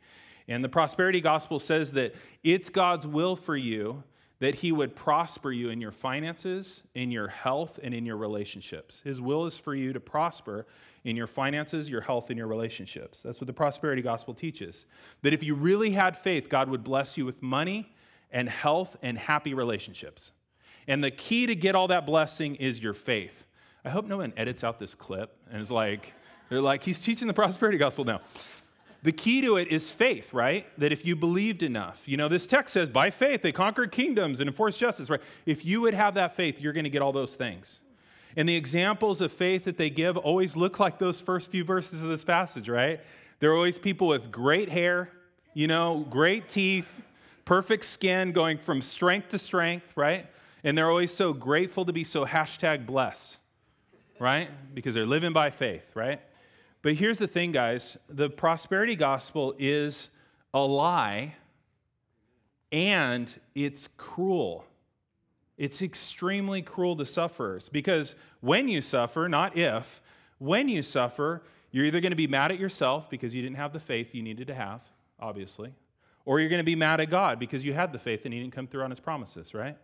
And 0.50 0.64
the 0.64 0.70
prosperity 0.70 1.22
gospel 1.22 1.58
says 1.58 1.94
that 1.94 2.14
it's 2.44 2.70
God's 2.70 3.08
will 3.08 3.38
for 3.38 3.56
you 3.56 4.04
that 4.40 4.56
He 4.56 4.74
would 4.74 4.98
prosper 4.98 5.52
you 5.52 5.70
in 5.70 5.80
your 5.80 5.94
finances, 5.94 6.84
in 6.94 7.10
your 7.10 7.30
health, 7.30 7.80
and 7.82 7.94
in 7.94 8.06
your 8.06 8.18
relationships. 8.18 9.02
His 9.06 9.22
will 9.22 9.46
is 9.46 9.58
for 9.58 9.74
you 9.74 9.94
to 9.94 10.00
prosper 10.02 10.68
in 11.06 11.16
your 11.16 11.28
finances, 11.28 11.90
your 11.90 12.02
health, 12.02 12.30
and 12.30 12.38
your 12.38 12.48
relationships. 12.48 13.22
That's 13.22 13.40
what 13.40 13.48
the 13.48 13.54
prosperity 13.54 14.02
gospel 14.02 14.34
teaches. 14.34 14.86
That 15.22 15.34
if 15.34 15.44
you 15.44 15.56
really 15.56 15.92
had 15.92 16.18
faith, 16.18 16.50
God 16.50 16.68
would 16.68 16.84
bless 16.84 17.18
you 17.18 17.26
with 17.26 17.42
money 17.42 17.94
and 18.32 18.50
health 18.50 18.98
and 19.02 19.18
happy 19.18 19.54
relationships. 19.54 20.32
And 20.88 21.04
the 21.04 21.12
key 21.12 21.46
to 21.46 21.56
get 21.56 21.76
all 21.76 21.88
that 21.88 22.06
blessing 22.06 22.56
is 22.56 22.82
your 22.82 22.94
faith. 22.94 23.46
I 23.86 23.90
hope 23.90 24.06
no 24.06 24.18
one 24.18 24.34
edits 24.36 24.64
out 24.64 24.80
this 24.80 24.96
clip 24.96 25.38
and 25.52 25.62
is 25.62 25.72
like, 25.72 26.14
they're 26.50 26.62
like, 26.62 26.84
he's 26.84 27.00
teaching 27.00 27.28
the 27.28 27.34
prosperity 27.34 27.78
gospel 27.78 28.04
now. 28.04 28.22
The 29.04 29.12
key 29.12 29.42
to 29.42 29.58
it 29.58 29.68
is 29.68 29.92
faith, 29.92 30.34
right? 30.34 30.66
That 30.80 30.92
if 30.92 31.06
you 31.06 31.16
believed 31.16 31.62
enough, 31.62 32.08
you 32.08 32.18
know, 32.18 32.28
this 32.28 32.48
text 32.48 32.74
says, 32.74 32.90
by 32.90 33.12
faith 33.12 33.44
they 33.44 33.52
conquered 33.52 33.92
kingdoms 33.92 34.40
and 34.40 34.48
enforced 34.48 34.80
justice, 34.80 35.08
right? 35.12 35.22
If 35.46 35.64
you 35.64 35.82
would 35.82 35.94
have 35.94 36.16
that 36.16 36.36
faith, 36.36 36.60
you're 36.60 36.74
going 36.74 36.86
to 36.86 36.90
get 36.90 37.04
all 37.04 37.12
those 37.12 37.36
things. 37.36 37.82
And 38.36 38.48
the 38.50 38.56
examples 38.56 39.22
of 39.22 39.32
faith 39.32 39.64
that 39.66 39.78
they 39.78 39.90
give 39.90 40.18
always 40.18 40.56
look 40.56 40.80
like 40.80 41.00
those 41.00 41.22
first 41.22 41.50
few 41.50 41.64
verses 41.64 42.04
of 42.04 42.10
this 42.10 42.24
passage, 42.24 42.68
right? 42.68 43.00
They're 43.40 43.54
always 43.54 43.78
people 43.78 44.08
with 44.08 44.32
great 44.32 44.70
hair, 44.70 45.10
you 45.54 45.68
know, 45.68 46.06
great 46.10 46.48
teeth, 46.48 46.90
perfect 47.46 47.86
skin, 47.86 48.32
going 48.32 48.58
from 48.58 48.82
strength 48.82 49.30
to 49.30 49.40
strength, 49.40 49.94
right? 49.96 50.28
And 50.64 50.78
they're 50.78 50.90
always 50.90 51.14
so 51.14 51.32
grateful 51.32 51.86
to 51.86 51.94
be 51.94 52.04
so 52.04 52.26
hashtag 52.26 52.86
blessed, 52.86 53.38
right? 54.20 54.50
Because 54.74 54.96
they're 54.96 55.06
living 55.06 55.32
by 55.32 55.50
faith, 55.50 55.86
right? 55.96 56.20
But 56.82 56.96
here's 56.96 57.18
the 57.18 57.28
thing, 57.28 57.52
guys 57.52 57.98
the 58.10 58.30
prosperity 58.30 58.96
gospel 58.96 59.56
is 59.58 60.10
a 60.54 60.60
lie 60.60 61.36
and 62.72 63.34
it's 63.56 63.88
cruel. 63.98 64.66
It's 65.58 65.82
extremely 65.82 66.62
cruel 66.62 66.96
to 66.98 67.06
sufferers 67.06 67.70
because 67.70 68.16
when 68.42 68.68
you 68.68 68.82
suffer, 68.82 69.30
not 69.30 69.58
if, 69.58 70.02
when 70.38 70.68
you 70.68 70.82
suffer, 70.82 71.44
you're 71.72 71.86
either 71.86 72.02
going 72.02 72.12
to 72.12 72.18
be 72.18 72.28
mad 72.28 72.52
at 72.52 72.60
yourself 72.60 73.10
because 73.10 73.34
you 73.34 73.42
didn't 73.42 73.58
have 73.58 73.74
the 73.74 73.80
faith 73.80 74.14
you 74.14 74.22
needed 74.22 74.48
to 74.48 74.56
have, 74.56 74.82
obviously, 75.20 75.74
or 76.26 76.40
you're 76.40 76.50
going 76.50 76.60
to 76.60 76.64
be 76.64 76.76
mad 76.76 77.00
at 77.00 77.10
God 77.10 77.40
because 77.40 77.64
you 77.64 77.74
had 77.74 77.94
the 77.94 78.00
faith 78.00 78.26
and 78.26 78.34
He 78.34 78.40
didn't 78.40 78.54
come 78.54 78.68
through 78.68 78.84
on 78.84 78.90
His 78.90 79.00
promises, 79.00 79.54
right? 79.54 79.78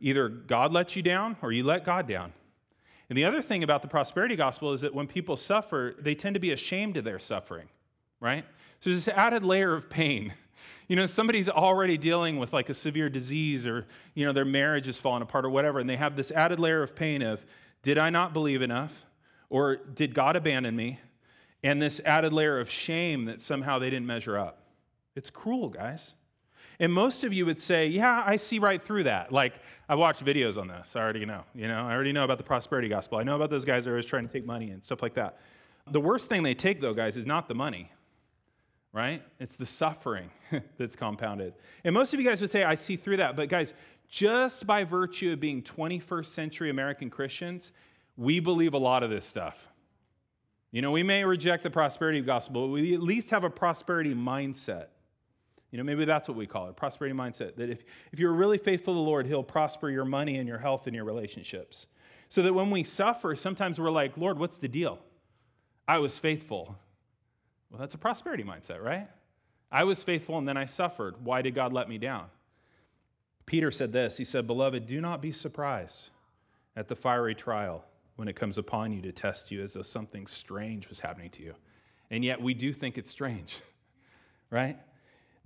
Either 0.00 0.28
God 0.28 0.72
lets 0.72 0.96
you 0.96 1.02
down 1.02 1.36
or 1.40 1.52
you 1.52 1.64
let 1.64 1.84
God 1.84 2.06
down. 2.06 2.32
And 3.08 3.18
the 3.18 3.24
other 3.24 3.42
thing 3.42 3.62
about 3.62 3.82
the 3.82 3.88
prosperity 3.88 4.36
gospel 4.36 4.72
is 4.72 4.80
that 4.80 4.94
when 4.94 5.06
people 5.06 5.36
suffer, 5.36 5.94
they 5.98 6.14
tend 6.14 6.34
to 6.34 6.40
be 6.40 6.52
ashamed 6.52 6.96
of 6.96 7.04
their 7.04 7.18
suffering, 7.18 7.68
right? 8.20 8.44
So 8.80 8.90
there's 8.90 9.04
this 9.04 9.14
added 9.14 9.44
layer 9.44 9.74
of 9.74 9.88
pain 9.88 10.34
you 10.88 10.96
know, 10.96 11.06
somebody's 11.06 11.48
already 11.48 11.96
dealing 11.96 12.38
with 12.38 12.52
like 12.52 12.68
a 12.68 12.74
severe 12.74 13.08
disease 13.08 13.66
or, 13.66 13.86
you 14.14 14.26
know, 14.26 14.32
their 14.32 14.44
marriage 14.44 14.88
is 14.88 14.98
falling 14.98 15.22
apart 15.22 15.44
or 15.44 15.50
whatever, 15.50 15.78
and 15.78 15.88
they 15.88 15.96
have 15.96 16.16
this 16.16 16.30
added 16.30 16.60
layer 16.60 16.82
of 16.82 16.94
pain 16.94 17.22
of, 17.22 17.44
did 17.82 17.98
I 17.98 18.10
not 18.10 18.32
believe 18.32 18.62
enough? 18.62 19.04
Or 19.50 19.76
did 19.76 20.14
God 20.14 20.36
abandon 20.36 20.74
me? 20.74 20.98
And 21.62 21.80
this 21.80 22.00
added 22.04 22.32
layer 22.32 22.58
of 22.58 22.70
shame 22.70 23.26
that 23.26 23.40
somehow 23.40 23.78
they 23.78 23.90
didn't 23.90 24.06
measure 24.06 24.38
up. 24.38 24.62
It's 25.14 25.30
cruel, 25.30 25.68
guys. 25.68 26.14
And 26.80 26.92
most 26.92 27.24
of 27.24 27.32
you 27.32 27.46
would 27.46 27.60
say, 27.60 27.86
Yeah, 27.86 28.22
I 28.26 28.36
see 28.36 28.58
right 28.58 28.82
through 28.82 29.04
that. 29.04 29.32
Like, 29.32 29.54
I 29.88 29.94
watched 29.94 30.24
videos 30.24 30.58
on 30.58 30.66
this. 30.66 30.96
I 30.96 31.00
already 31.00 31.24
know. 31.24 31.44
You 31.54 31.68
know, 31.68 31.86
I 31.86 31.92
already 31.92 32.12
know 32.12 32.24
about 32.24 32.38
the 32.38 32.44
prosperity 32.44 32.88
gospel. 32.88 33.18
I 33.18 33.22
know 33.22 33.36
about 33.36 33.50
those 33.50 33.64
guys 33.64 33.84
that 33.84 33.90
are 33.90 33.94
always 33.94 34.06
trying 34.06 34.26
to 34.26 34.32
take 34.32 34.44
money 34.44 34.70
and 34.70 34.84
stuff 34.84 35.02
like 35.02 35.14
that. 35.14 35.38
The 35.90 36.00
worst 36.00 36.28
thing 36.28 36.42
they 36.42 36.54
take, 36.54 36.80
though, 36.80 36.94
guys, 36.94 37.16
is 37.16 37.26
not 37.26 37.48
the 37.48 37.54
money 37.54 37.90
right? 38.94 39.22
It's 39.40 39.56
the 39.56 39.66
suffering 39.66 40.30
that's 40.78 40.96
compounded. 40.96 41.52
And 41.82 41.92
most 41.92 42.14
of 42.14 42.20
you 42.20 42.26
guys 42.26 42.40
would 42.40 42.50
say, 42.50 42.62
I 42.62 42.76
see 42.76 42.96
through 42.96 43.18
that. 43.18 43.36
But 43.36 43.48
guys, 43.50 43.74
just 44.08 44.66
by 44.66 44.84
virtue 44.84 45.32
of 45.32 45.40
being 45.40 45.62
21st 45.62 46.26
century 46.26 46.70
American 46.70 47.10
Christians, 47.10 47.72
we 48.16 48.38
believe 48.38 48.72
a 48.72 48.78
lot 48.78 49.02
of 49.02 49.10
this 49.10 49.24
stuff. 49.24 49.68
You 50.70 50.80
know, 50.80 50.92
we 50.92 51.02
may 51.02 51.24
reject 51.24 51.64
the 51.64 51.70
prosperity 51.70 52.20
gospel, 52.20 52.68
but 52.68 52.72
we 52.72 52.94
at 52.94 53.02
least 53.02 53.30
have 53.30 53.42
a 53.42 53.50
prosperity 53.50 54.14
mindset. 54.14 54.86
You 55.72 55.78
know, 55.78 55.84
maybe 55.84 56.04
that's 56.04 56.28
what 56.28 56.36
we 56.36 56.46
call 56.46 56.68
it 56.68 56.76
prosperity 56.76 57.16
mindset. 57.16 57.56
That 57.56 57.70
if, 57.70 57.84
if 58.12 58.20
you're 58.20 58.32
really 58.32 58.58
faithful 58.58 58.94
to 58.94 58.96
the 58.96 59.02
Lord, 59.02 59.26
He'll 59.26 59.42
prosper 59.42 59.90
your 59.90 60.04
money 60.04 60.38
and 60.38 60.48
your 60.48 60.58
health 60.58 60.86
and 60.86 60.94
your 60.94 61.04
relationships. 61.04 61.88
So 62.28 62.42
that 62.42 62.52
when 62.52 62.70
we 62.70 62.84
suffer, 62.84 63.34
sometimes 63.34 63.80
we're 63.80 63.90
like, 63.90 64.16
Lord, 64.16 64.38
what's 64.38 64.58
the 64.58 64.68
deal? 64.68 65.00
I 65.86 65.98
was 65.98 66.18
faithful. 66.18 66.76
Well, 67.74 67.80
that's 67.80 67.94
a 67.94 67.98
prosperity 67.98 68.44
mindset, 68.44 68.80
right? 68.80 69.08
I 69.72 69.82
was 69.82 70.00
faithful 70.00 70.38
and 70.38 70.46
then 70.46 70.56
I 70.56 70.64
suffered. 70.64 71.16
Why 71.24 71.42
did 71.42 71.56
God 71.56 71.72
let 71.72 71.88
me 71.88 71.98
down? 71.98 72.26
Peter 73.46 73.72
said 73.72 73.90
this 73.90 74.16
He 74.16 74.24
said, 74.24 74.46
Beloved, 74.46 74.86
do 74.86 75.00
not 75.00 75.20
be 75.20 75.32
surprised 75.32 76.10
at 76.76 76.86
the 76.86 76.94
fiery 76.94 77.34
trial 77.34 77.84
when 78.14 78.28
it 78.28 78.36
comes 78.36 78.58
upon 78.58 78.92
you 78.92 79.02
to 79.02 79.10
test 79.10 79.50
you 79.50 79.60
as 79.60 79.72
though 79.72 79.82
something 79.82 80.28
strange 80.28 80.88
was 80.88 81.00
happening 81.00 81.30
to 81.30 81.42
you. 81.42 81.52
And 82.12 82.24
yet 82.24 82.40
we 82.40 82.54
do 82.54 82.72
think 82.72 82.96
it's 82.96 83.10
strange, 83.10 83.58
right? 84.50 84.78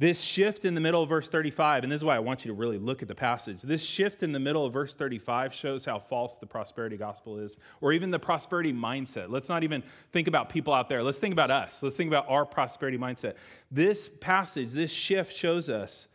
This 0.01 0.23
shift 0.23 0.65
in 0.65 0.75
the 0.75 0.81
middle 0.81 1.03
of 1.03 1.09
verse 1.09 1.29
35, 1.29 1.83
and 1.83 1.91
this 1.91 1.99
is 2.01 2.05
why 2.05 2.15
I 2.15 2.21
want 2.21 2.45
you 2.45 2.51
to 2.51 2.55
really 2.55 2.79
look 2.79 3.03
at 3.03 3.09
the 3.09 3.17
passage. 3.17 3.63
This 3.63 3.85
shift 3.85 4.23
in 4.23 4.31
the 4.31 4.39
middle 4.39 4.65
of 4.65 4.73
verse 4.73 4.95
35 4.95 5.53
shows 5.53 5.85
how 5.85 5.99
false 5.99 6.39
the 6.39 6.47
prosperity 6.47 6.97
gospel 6.97 7.39
is, 7.39 7.59
or 7.81 7.93
even 7.93 8.13
the 8.13 8.19
prosperity 8.19 8.73
mindset. 8.73 9.29
Let's 9.29 9.49
not 9.49 9.65
even 9.65 9.83
think 10.13 10.29
about 10.29 10.51
people 10.51 10.73
out 10.73 10.89
there. 10.89 11.03
Let's 11.03 11.19
think 11.19 11.33
about 11.33 11.51
us. 11.51 11.83
Let's 11.83 11.97
think 11.97 12.07
about 12.07 12.27
our 12.29 12.47
prosperity 12.47 12.97
mindset. 12.97 13.35
This 13.73 14.09
passage, 14.21 14.71
this 14.71 14.93
shift 14.93 15.35
shows 15.35 15.69
us 15.69 16.07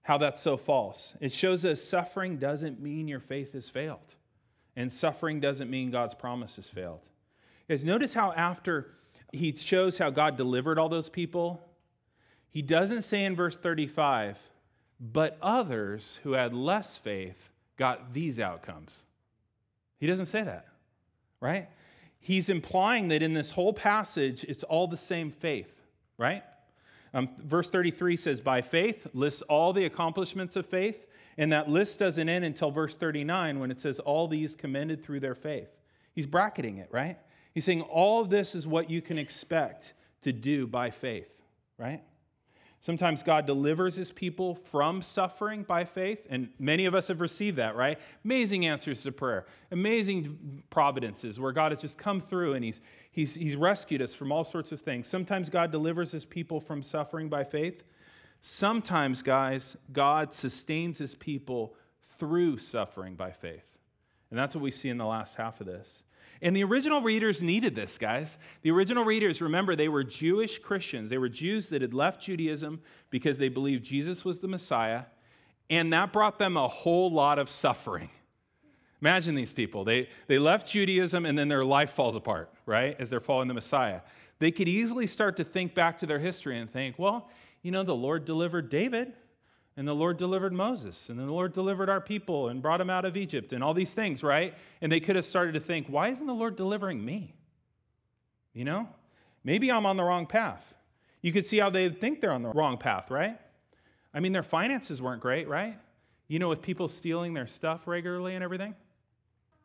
how 0.00 0.16
that's 0.16 0.40
so 0.40 0.56
false. 0.56 1.12
It 1.20 1.30
shows 1.30 1.66
us 1.66 1.82
suffering 1.82 2.38
doesn't 2.38 2.80
mean 2.80 3.06
your 3.06 3.20
faith 3.20 3.52
has 3.52 3.68
failed, 3.68 4.14
and 4.76 4.90
suffering 4.90 5.40
doesn't 5.40 5.68
mean 5.68 5.90
God's 5.90 6.14
promise 6.14 6.56
has 6.56 6.70
failed. 6.70 7.02
Guys, 7.68 7.84
notice 7.84 8.14
how 8.14 8.32
after 8.32 8.94
he 9.30 9.54
shows 9.54 9.98
how 9.98 10.08
God 10.08 10.38
delivered 10.38 10.78
all 10.78 10.88
those 10.88 11.10
people 11.10 11.66
he 12.50 12.62
doesn't 12.62 13.02
say 13.02 13.24
in 13.24 13.36
verse 13.36 13.56
35, 13.56 14.38
but 15.00 15.38
others 15.40 16.20
who 16.22 16.32
had 16.32 16.52
less 16.52 16.96
faith 16.96 17.50
got 17.76 18.12
these 18.12 18.38
outcomes. 18.38 19.04
He 19.98 20.06
doesn't 20.06 20.26
say 20.26 20.42
that, 20.42 20.66
right? 21.40 21.68
He's 22.18 22.50
implying 22.50 23.08
that 23.08 23.22
in 23.22 23.32
this 23.32 23.52
whole 23.52 23.72
passage, 23.72 24.44
it's 24.44 24.62
all 24.62 24.86
the 24.86 24.96
same 24.96 25.30
faith, 25.30 25.72
right? 26.18 26.42
Um, 27.14 27.30
verse 27.38 27.70
33 27.70 28.16
says, 28.16 28.40
by 28.40 28.60
faith, 28.60 29.06
lists 29.14 29.42
all 29.42 29.72
the 29.72 29.84
accomplishments 29.84 30.56
of 30.56 30.66
faith. 30.66 31.06
And 31.38 31.52
that 31.52 31.70
list 31.70 31.98
doesn't 31.98 32.28
end 32.28 32.44
until 32.44 32.70
verse 32.70 32.96
39 32.96 33.58
when 33.58 33.70
it 33.70 33.80
says, 33.80 33.98
all 33.98 34.28
these 34.28 34.54
commended 34.54 35.02
through 35.02 35.20
their 35.20 35.34
faith. 35.34 35.70
He's 36.12 36.26
bracketing 36.26 36.78
it, 36.78 36.88
right? 36.90 37.18
He's 37.54 37.64
saying 37.64 37.82
all 37.82 38.20
of 38.20 38.30
this 38.30 38.54
is 38.54 38.66
what 38.66 38.90
you 38.90 39.00
can 39.00 39.18
expect 39.18 39.94
to 40.22 40.32
do 40.32 40.66
by 40.66 40.90
faith, 40.90 41.30
right? 41.78 42.02
Sometimes 42.82 43.22
God 43.22 43.46
delivers 43.46 43.96
his 43.96 44.10
people 44.10 44.54
from 44.54 45.02
suffering 45.02 45.64
by 45.64 45.84
faith, 45.84 46.26
and 46.30 46.48
many 46.58 46.86
of 46.86 46.94
us 46.94 47.08
have 47.08 47.20
received 47.20 47.58
that, 47.58 47.76
right? 47.76 47.98
Amazing 48.24 48.64
answers 48.64 49.02
to 49.02 49.12
prayer, 49.12 49.44
amazing 49.70 50.62
providences 50.70 51.38
where 51.38 51.52
God 51.52 51.72
has 51.72 51.82
just 51.82 51.98
come 51.98 52.22
through 52.22 52.54
and 52.54 52.64
he's, 52.64 52.80
he's, 53.12 53.34
he's 53.34 53.54
rescued 53.54 54.00
us 54.00 54.14
from 54.14 54.32
all 54.32 54.44
sorts 54.44 54.72
of 54.72 54.80
things. 54.80 55.06
Sometimes 55.06 55.50
God 55.50 55.70
delivers 55.70 56.10
his 56.10 56.24
people 56.24 56.58
from 56.58 56.82
suffering 56.82 57.28
by 57.28 57.44
faith. 57.44 57.84
Sometimes, 58.40 59.20
guys, 59.20 59.76
God 59.92 60.32
sustains 60.32 60.96
his 60.96 61.14
people 61.14 61.74
through 62.18 62.56
suffering 62.56 63.14
by 63.14 63.30
faith. 63.30 63.76
And 64.30 64.38
that's 64.38 64.54
what 64.54 64.62
we 64.62 64.70
see 64.70 64.88
in 64.88 64.96
the 64.96 65.04
last 65.04 65.36
half 65.36 65.60
of 65.60 65.66
this. 65.66 66.02
And 66.42 66.56
the 66.56 66.64
original 66.64 67.00
readers 67.00 67.42
needed 67.42 67.74
this, 67.74 67.98
guys. 67.98 68.38
The 68.62 68.70
original 68.70 69.04
readers, 69.04 69.40
remember, 69.40 69.76
they 69.76 69.88
were 69.88 70.04
Jewish 70.04 70.58
Christians. 70.58 71.10
They 71.10 71.18
were 71.18 71.28
Jews 71.28 71.68
that 71.68 71.82
had 71.82 71.92
left 71.92 72.22
Judaism 72.22 72.80
because 73.10 73.36
they 73.38 73.48
believed 73.48 73.84
Jesus 73.84 74.24
was 74.24 74.40
the 74.40 74.48
Messiah, 74.48 75.02
and 75.68 75.92
that 75.92 76.12
brought 76.12 76.38
them 76.38 76.56
a 76.56 76.68
whole 76.68 77.10
lot 77.10 77.38
of 77.38 77.50
suffering. 77.50 78.10
Imagine 79.00 79.34
these 79.34 79.52
people. 79.52 79.84
They, 79.84 80.08
they 80.26 80.38
left 80.38 80.66
Judaism 80.70 81.24
and 81.24 81.38
then 81.38 81.48
their 81.48 81.64
life 81.64 81.90
falls 81.90 82.16
apart, 82.16 82.52
right, 82.66 82.96
as 82.98 83.08
they're 83.08 83.20
following 83.20 83.48
the 83.48 83.54
Messiah. 83.54 84.00
They 84.40 84.50
could 84.50 84.68
easily 84.68 85.06
start 85.06 85.36
to 85.38 85.44
think 85.44 85.74
back 85.74 85.98
to 86.00 86.06
their 86.06 86.18
history 86.18 86.58
and 86.58 86.70
think, 86.70 86.98
well, 86.98 87.30
you 87.62 87.70
know, 87.70 87.82
the 87.82 87.94
Lord 87.94 88.24
delivered 88.24 88.70
David. 88.70 89.12
And 89.80 89.88
the 89.88 89.94
Lord 89.94 90.18
delivered 90.18 90.52
Moses, 90.52 91.08
and 91.08 91.18
the 91.18 91.24
Lord 91.24 91.54
delivered 91.54 91.88
our 91.88 92.02
people 92.02 92.50
and 92.50 92.60
brought 92.60 92.76
them 92.76 92.90
out 92.90 93.06
of 93.06 93.16
Egypt, 93.16 93.54
and 93.54 93.64
all 93.64 93.72
these 93.72 93.94
things, 93.94 94.22
right? 94.22 94.54
And 94.82 94.92
they 94.92 95.00
could 95.00 95.16
have 95.16 95.24
started 95.24 95.52
to 95.52 95.60
think, 95.60 95.86
why 95.86 96.08
isn't 96.08 96.26
the 96.26 96.34
Lord 96.34 96.54
delivering 96.54 97.02
me? 97.02 97.32
You 98.52 98.66
know? 98.66 98.90
Maybe 99.42 99.72
I'm 99.72 99.86
on 99.86 99.96
the 99.96 100.04
wrong 100.04 100.26
path. 100.26 100.74
You 101.22 101.32
could 101.32 101.46
see 101.46 101.58
how 101.58 101.70
they 101.70 101.88
think 101.88 102.20
they're 102.20 102.34
on 102.34 102.42
the 102.42 102.50
wrong 102.50 102.76
path, 102.76 103.10
right? 103.10 103.40
I 104.12 104.20
mean, 104.20 104.32
their 104.32 104.42
finances 104.42 105.00
weren't 105.00 105.22
great, 105.22 105.48
right? 105.48 105.78
You 106.28 106.38
know, 106.40 106.50
with 106.50 106.60
people 106.60 106.86
stealing 106.86 107.32
their 107.32 107.46
stuff 107.46 107.86
regularly 107.86 108.34
and 108.34 108.44
everything. 108.44 108.74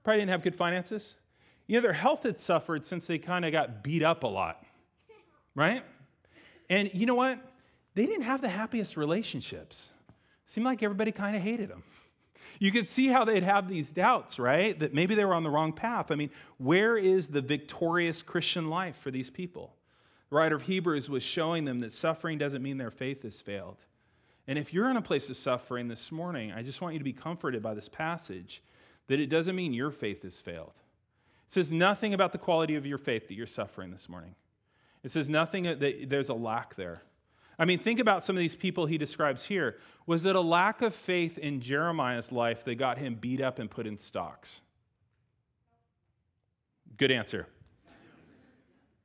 Probably 0.06 0.22
didn't 0.22 0.32
have 0.32 0.44
good 0.44 0.56
finances. 0.56 1.16
You 1.68 1.76
know, 1.76 1.82
their 1.82 1.92
health 1.92 2.24
had 2.24 2.40
suffered 2.40 2.86
since 2.86 3.06
they 3.06 3.18
kind 3.18 3.44
of 3.44 3.52
got 3.52 3.84
beat 3.84 4.02
up 4.02 4.24
a 4.24 4.28
lot, 4.28 4.64
right? 5.56 5.84
And 6.70 6.90
you 6.94 7.06
know 7.06 7.16
what? 7.16 7.38
They 7.96 8.06
didn't 8.06 8.24
have 8.24 8.40
the 8.40 8.48
happiest 8.48 8.96
relationships. 8.96 9.90
Seemed 10.46 10.66
like 10.66 10.84
everybody 10.84 11.12
kind 11.12 11.36
of 11.36 11.42
hated 11.42 11.70
them. 11.70 11.84
You 12.60 12.72
could 12.72 12.88
see 12.88 13.08
how 13.08 13.26
they'd 13.26 13.44
have 13.44 13.68
these 13.68 13.92
doubts, 13.92 14.40
right? 14.40 14.78
That 14.80 14.94
maybe 14.94 15.16
they 15.16 15.26
were 15.26 15.34
on 15.34 15.44
the 15.44 15.50
wrong 15.50 15.74
path. 15.74 16.12
I 16.12 16.16
mean, 16.16 16.30
where 16.58 16.98
is 16.98 17.28
the 17.28 17.42
victorious 17.42 18.22
Christian 18.22 18.70
life 18.70 18.96
for 18.98 19.12
these 19.12 19.30
people? 19.30 19.74
The 20.30 20.38
writer 20.38 20.56
of 20.56 20.62
Hebrews 20.64 21.10
was 21.10 21.24
showing 21.24 21.66
them 21.66 21.80
that 21.80 21.92
suffering 21.92 22.38
doesn't 22.38 22.62
mean 22.62 22.78
their 22.78 22.92
faith 22.92 23.24
has 23.24 23.42
failed. 23.42 23.78
And 24.48 24.58
if 24.60 24.74
you're 24.74 24.90
in 24.90 24.98
a 24.98 25.02
place 25.02 25.30
of 25.30 25.38
suffering 25.38 25.88
this 25.88 26.12
morning, 26.12 26.52
I 26.52 26.62
just 26.62 26.82
want 26.82 26.94
you 26.94 27.00
to 27.00 27.06
be 27.06 27.14
comforted 27.14 27.62
by 27.62 27.74
this 27.74 27.90
passage 27.90 28.62
that 29.08 29.20
it 29.20 29.28
doesn't 29.28 29.56
mean 29.56 29.74
your 29.74 29.92
faith 29.92 30.24
has 30.24 30.40
failed. 30.40 30.74
It 31.48 31.52
says 31.52 31.72
nothing 31.72 32.14
about 32.14 32.32
the 32.32 32.38
quality 32.38 32.76
of 32.76 32.86
your 32.86 32.98
faith 32.98 33.28
that 33.28 33.34
you're 33.34 33.48
suffering 33.48 33.92
this 33.92 34.08
morning. 34.08 34.36
It 35.04 35.12
says 35.12 35.30
nothing 35.30 35.64
that 35.64 36.10
there's 36.10 36.30
a 36.30 36.34
lack 36.34 36.76
there. 36.76 37.02
I 37.58 37.66
mean, 37.66 37.80
think 37.80 38.00
about 38.00 38.24
some 38.24 38.36
of 38.36 38.40
these 38.40 38.56
people 38.56 38.86
he 38.86 38.98
describes 38.98 39.46
here. 39.46 39.78
Was 40.06 40.26
it 40.26 40.36
a 40.36 40.42
lack 40.42 40.82
of 40.82 40.94
faith 40.94 41.38
in 41.38 41.62
Jeremiah's 41.62 42.32
life 42.32 42.64
that 42.66 42.76
got 42.76 42.98
him 42.98 43.16
beat 43.16 43.42
up 43.42 43.60
and 43.60 43.70
put 43.70 43.88
in 43.88 43.98
stocks? 43.98 44.62
Good 46.98 47.12
answer. 47.12 47.48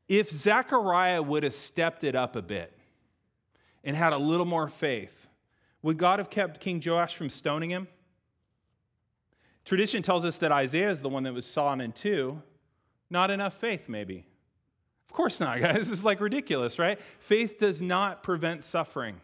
If 0.09 0.31
Zechariah 0.31 1.23
would 1.23 1.45
have 1.45 1.55
stepped 1.55 2.03
it 2.03 2.17
up 2.17 2.35
a 2.35 2.43
bit 2.43 2.77
and 3.85 3.97
had 3.97 4.13
a 4.13 4.19
little 4.19 4.47
more 4.47 4.69
faith, 4.69 5.29
would 5.83 5.99
God 5.99 6.19
have 6.19 6.31
kept 6.31 6.61
King 6.61 6.83
Joash 6.85 7.15
from 7.15 7.31
stoning 7.31 7.71
him? 7.71 7.89
Tradition 9.65 10.03
tells 10.03 10.25
us 10.25 10.39
that 10.39 10.51
Isaiah 10.51 10.91
is 10.91 11.01
the 11.01 11.09
one 11.09 11.23
that 11.23 11.33
was 11.33 11.47
sawn 11.47 11.81
in 11.81 11.93
two. 11.93 12.43
Not 13.09 13.31
enough 13.31 13.55
faith, 13.55 13.89
maybe. 13.89 14.27
Of 15.11 15.15
course 15.15 15.41
not, 15.41 15.61
guys. 15.61 15.75
This 15.75 15.91
is 15.91 16.05
like 16.05 16.21
ridiculous, 16.21 16.79
right? 16.79 17.01
Faith 17.19 17.59
does 17.59 17.83
not 17.83 18.23
prevent 18.23 18.63
suffering, 18.63 19.21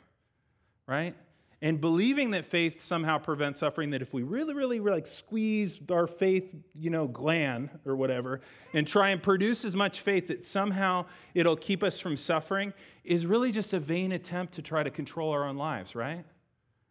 right? 0.88 1.14
And 1.62 1.80
believing 1.80 2.32
that 2.32 2.44
faith 2.44 2.84
somehow 2.84 3.18
prevents 3.18 3.60
suffering, 3.60 3.90
that 3.90 4.02
if 4.02 4.12
we 4.12 4.24
really, 4.24 4.52
really, 4.52 4.80
really 4.80 4.96
like 4.96 5.06
squeeze 5.06 5.78
our 5.90 6.08
faith, 6.08 6.52
you 6.74 6.90
know, 6.90 7.06
gland 7.06 7.70
or 7.86 7.94
whatever, 7.94 8.40
and 8.74 8.86
try 8.86 9.10
and 9.10 9.22
produce 9.22 9.64
as 9.64 9.74
much 9.76 10.00
faith 10.00 10.26
that 10.26 10.44
somehow 10.44 11.06
it'll 11.34 11.56
keep 11.56 11.84
us 11.84 12.00
from 12.00 12.16
suffering, 12.16 12.74
is 13.04 13.24
really 13.24 13.52
just 13.52 13.72
a 13.72 13.78
vain 13.78 14.12
attempt 14.12 14.54
to 14.54 14.62
try 14.62 14.82
to 14.82 14.90
control 14.90 15.30
our 15.30 15.44
own 15.44 15.56
lives, 15.56 15.94
right? 15.94 16.24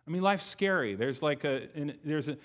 I 0.08 0.12
mean, 0.12 0.22
life's 0.22 0.46
scary. 0.46 0.96
There's 0.96 1.22
like 1.22 1.44
a, 1.44 1.68
there's 2.04 2.30
a, 2.30 2.38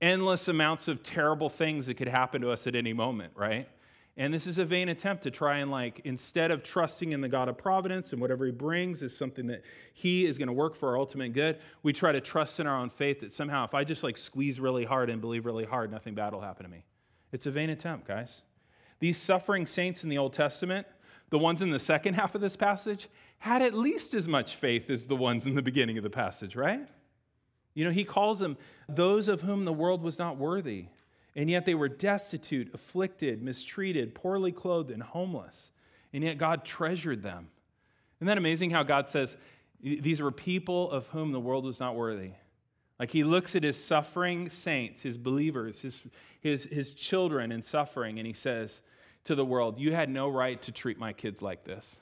endless 0.00 0.48
amounts 0.48 0.86
of 0.86 1.02
terrible 1.02 1.48
things 1.48 1.86
that 1.86 1.94
could 1.94 2.08
happen 2.08 2.42
to 2.42 2.50
us 2.50 2.66
at 2.66 2.76
any 2.76 2.92
moment, 2.92 3.32
right? 3.34 3.68
And 4.16 4.32
this 4.32 4.46
is 4.46 4.58
a 4.58 4.64
vain 4.64 4.90
attempt 4.90 5.24
to 5.24 5.30
try 5.30 5.58
and, 5.58 5.72
like, 5.72 6.00
instead 6.04 6.52
of 6.52 6.62
trusting 6.62 7.10
in 7.10 7.20
the 7.20 7.28
God 7.28 7.48
of 7.48 7.58
providence 7.58 8.12
and 8.12 8.22
whatever 8.22 8.46
He 8.46 8.52
brings 8.52 9.02
is 9.02 9.16
something 9.16 9.48
that 9.48 9.62
He 9.92 10.24
is 10.24 10.38
going 10.38 10.46
to 10.46 10.52
work 10.52 10.76
for 10.76 10.90
our 10.90 10.98
ultimate 10.98 11.32
good, 11.32 11.58
we 11.82 11.92
try 11.92 12.12
to 12.12 12.20
trust 12.20 12.60
in 12.60 12.66
our 12.68 12.78
own 12.78 12.90
faith 12.90 13.20
that 13.20 13.32
somehow 13.32 13.64
if 13.64 13.74
I 13.74 13.82
just, 13.82 14.04
like, 14.04 14.16
squeeze 14.16 14.60
really 14.60 14.84
hard 14.84 15.10
and 15.10 15.20
believe 15.20 15.46
really 15.46 15.64
hard, 15.64 15.90
nothing 15.90 16.14
bad 16.14 16.32
will 16.32 16.40
happen 16.40 16.64
to 16.64 16.70
me. 16.70 16.84
It's 17.32 17.46
a 17.46 17.50
vain 17.50 17.70
attempt, 17.70 18.06
guys. 18.06 18.42
These 19.00 19.16
suffering 19.16 19.66
saints 19.66 20.04
in 20.04 20.10
the 20.10 20.18
Old 20.18 20.32
Testament, 20.32 20.86
the 21.30 21.38
ones 21.38 21.60
in 21.60 21.70
the 21.70 21.80
second 21.80 22.14
half 22.20 22.36
of 22.36 22.40
this 22.40 22.54
passage, 22.54 23.08
had 23.38 23.62
at 23.62 23.74
least 23.74 24.14
as 24.14 24.28
much 24.28 24.54
faith 24.54 24.90
as 24.90 25.06
the 25.06 25.16
ones 25.16 25.44
in 25.44 25.56
the 25.56 25.62
beginning 25.62 25.98
of 25.98 26.04
the 26.04 26.10
passage, 26.10 26.54
right? 26.54 26.86
You 27.74 27.84
know, 27.84 27.90
he 27.90 28.04
calls 28.04 28.38
them 28.38 28.56
those 28.88 29.26
of 29.26 29.40
whom 29.40 29.64
the 29.64 29.72
world 29.72 30.02
was 30.02 30.20
not 30.20 30.36
worthy, 30.36 30.86
and 31.36 31.50
yet 31.50 31.64
they 31.64 31.74
were 31.74 31.88
destitute, 31.88 32.72
afflicted, 32.74 33.42
mistreated, 33.42 34.14
poorly 34.14 34.52
clothed, 34.52 34.90
and 34.90 35.02
homeless. 35.02 35.70
And 36.12 36.22
yet 36.22 36.38
God 36.38 36.64
treasured 36.64 37.22
them. 37.22 37.48
Isn't 38.18 38.28
that 38.28 38.38
amazing 38.38 38.70
how 38.70 38.84
God 38.84 39.08
says 39.08 39.36
these 39.82 40.22
were 40.22 40.30
people 40.30 40.90
of 40.90 41.08
whom 41.08 41.32
the 41.32 41.40
world 41.40 41.64
was 41.64 41.80
not 41.80 41.96
worthy? 41.96 42.30
Like 42.98 43.10
he 43.10 43.24
looks 43.24 43.56
at 43.56 43.64
his 43.64 43.82
suffering 43.82 44.48
saints, 44.48 45.02
his 45.02 45.18
believers, 45.18 45.82
his, 45.82 46.00
his, 46.40 46.64
his 46.64 46.94
children 46.94 47.50
in 47.50 47.62
suffering, 47.62 48.18
and 48.18 48.26
he 48.26 48.32
says 48.32 48.82
to 49.24 49.34
the 49.34 49.44
world, 49.44 49.78
You 49.78 49.92
had 49.92 50.08
no 50.08 50.28
right 50.28 50.60
to 50.62 50.72
treat 50.72 50.98
my 50.98 51.12
kids 51.12 51.42
like 51.42 51.64
this. 51.64 51.98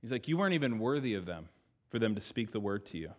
He's 0.00 0.12
like, 0.12 0.28
You 0.28 0.36
weren't 0.36 0.54
even 0.54 0.78
worthy 0.78 1.14
of 1.14 1.26
them 1.26 1.48
for 1.90 1.98
them 1.98 2.14
to 2.14 2.20
speak 2.20 2.52
the 2.52 2.60
word 2.60 2.86
to 2.86 2.98
you. 2.98 3.10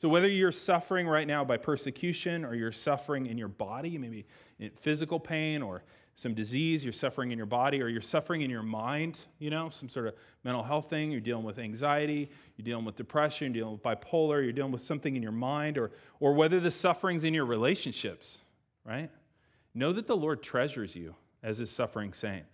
So, 0.00 0.08
whether 0.08 0.28
you're 0.28 0.50
suffering 0.50 1.06
right 1.06 1.26
now 1.26 1.44
by 1.44 1.58
persecution 1.58 2.42
or 2.42 2.54
you're 2.54 2.72
suffering 2.72 3.26
in 3.26 3.36
your 3.36 3.48
body, 3.48 3.98
maybe 3.98 4.24
in 4.58 4.70
physical 4.70 5.20
pain 5.20 5.60
or 5.60 5.82
some 6.14 6.32
disease, 6.32 6.82
you're 6.82 6.92
suffering 6.92 7.32
in 7.32 7.36
your 7.36 7.46
body, 7.46 7.82
or 7.82 7.88
you're 7.88 8.00
suffering 8.00 8.40
in 8.40 8.48
your 8.48 8.62
mind, 8.62 9.18
you 9.38 9.50
know, 9.50 9.68
some 9.68 9.90
sort 9.90 10.06
of 10.06 10.14
mental 10.42 10.62
health 10.62 10.88
thing, 10.88 11.10
you're 11.10 11.20
dealing 11.20 11.44
with 11.44 11.58
anxiety, 11.58 12.30
you're 12.56 12.64
dealing 12.64 12.86
with 12.86 12.96
depression, 12.96 13.54
you're 13.54 13.62
dealing 13.62 13.72
with 13.74 13.82
bipolar, 13.82 14.42
you're 14.42 14.52
dealing 14.52 14.72
with 14.72 14.80
something 14.80 15.16
in 15.16 15.22
your 15.22 15.32
mind, 15.32 15.76
or, 15.76 15.90
or 16.18 16.32
whether 16.32 16.60
the 16.60 16.70
suffering's 16.70 17.24
in 17.24 17.34
your 17.34 17.44
relationships, 17.44 18.38
right? 18.86 19.10
Know 19.74 19.92
that 19.92 20.06
the 20.06 20.16
Lord 20.16 20.42
treasures 20.42 20.96
you 20.96 21.14
as 21.42 21.58
his 21.58 21.70
suffering 21.70 22.14
saint. 22.14 22.44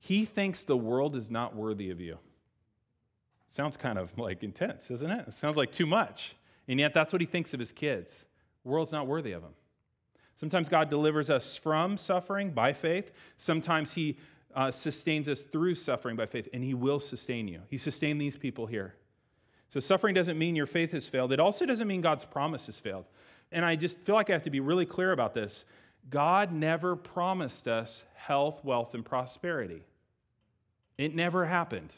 He 0.00 0.24
thinks 0.24 0.64
the 0.64 0.76
world 0.76 1.14
is 1.14 1.30
not 1.30 1.54
worthy 1.54 1.90
of 1.90 2.00
you. 2.00 2.18
Sounds 3.48 3.76
kind 3.76 3.96
of 3.96 4.16
like 4.18 4.42
intense, 4.42 4.90
isn't 4.90 5.10
it? 5.10 5.28
It 5.28 5.34
sounds 5.34 5.56
like 5.56 5.70
too 5.70 5.86
much. 5.86 6.34
And 6.68 6.80
yet, 6.80 6.94
that's 6.94 7.12
what 7.12 7.20
he 7.20 7.26
thinks 7.26 7.54
of 7.54 7.60
his 7.60 7.72
kids. 7.72 8.26
The 8.64 8.70
world's 8.70 8.92
not 8.92 9.06
worthy 9.06 9.32
of 9.32 9.42
him. 9.42 9.54
Sometimes 10.36 10.68
God 10.68 10.90
delivers 10.90 11.30
us 11.30 11.56
from 11.56 11.96
suffering 11.96 12.50
by 12.50 12.72
faith. 12.72 13.12
Sometimes 13.38 13.92
he 13.92 14.18
uh, 14.54 14.70
sustains 14.70 15.28
us 15.28 15.44
through 15.44 15.74
suffering 15.74 16.16
by 16.16 16.26
faith, 16.26 16.48
and 16.52 16.62
he 16.62 16.74
will 16.74 17.00
sustain 17.00 17.48
you. 17.48 17.60
He 17.68 17.76
sustained 17.76 18.20
these 18.20 18.36
people 18.36 18.66
here. 18.66 18.94
So, 19.68 19.80
suffering 19.80 20.14
doesn't 20.14 20.38
mean 20.38 20.54
your 20.56 20.66
faith 20.66 20.92
has 20.92 21.08
failed. 21.08 21.32
It 21.32 21.40
also 21.40 21.66
doesn't 21.66 21.88
mean 21.88 22.00
God's 22.00 22.24
promise 22.24 22.66
has 22.66 22.78
failed. 22.78 23.06
And 23.52 23.64
I 23.64 23.76
just 23.76 23.98
feel 24.00 24.14
like 24.14 24.30
I 24.30 24.32
have 24.32 24.42
to 24.42 24.50
be 24.50 24.60
really 24.60 24.86
clear 24.86 25.12
about 25.12 25.34
this. 25.34 25.64
God 26.10 26.52
never 26.52 26.96
promised 26.96 27.68
us 27.68 28.04
health, 28.14 28.64
wealth, 28.64 28.94
and 28.94 29.04
prosperity. 29.04 29.82
It 30.98 31.14
never 31.14 31.44
happened. 31.44 31.92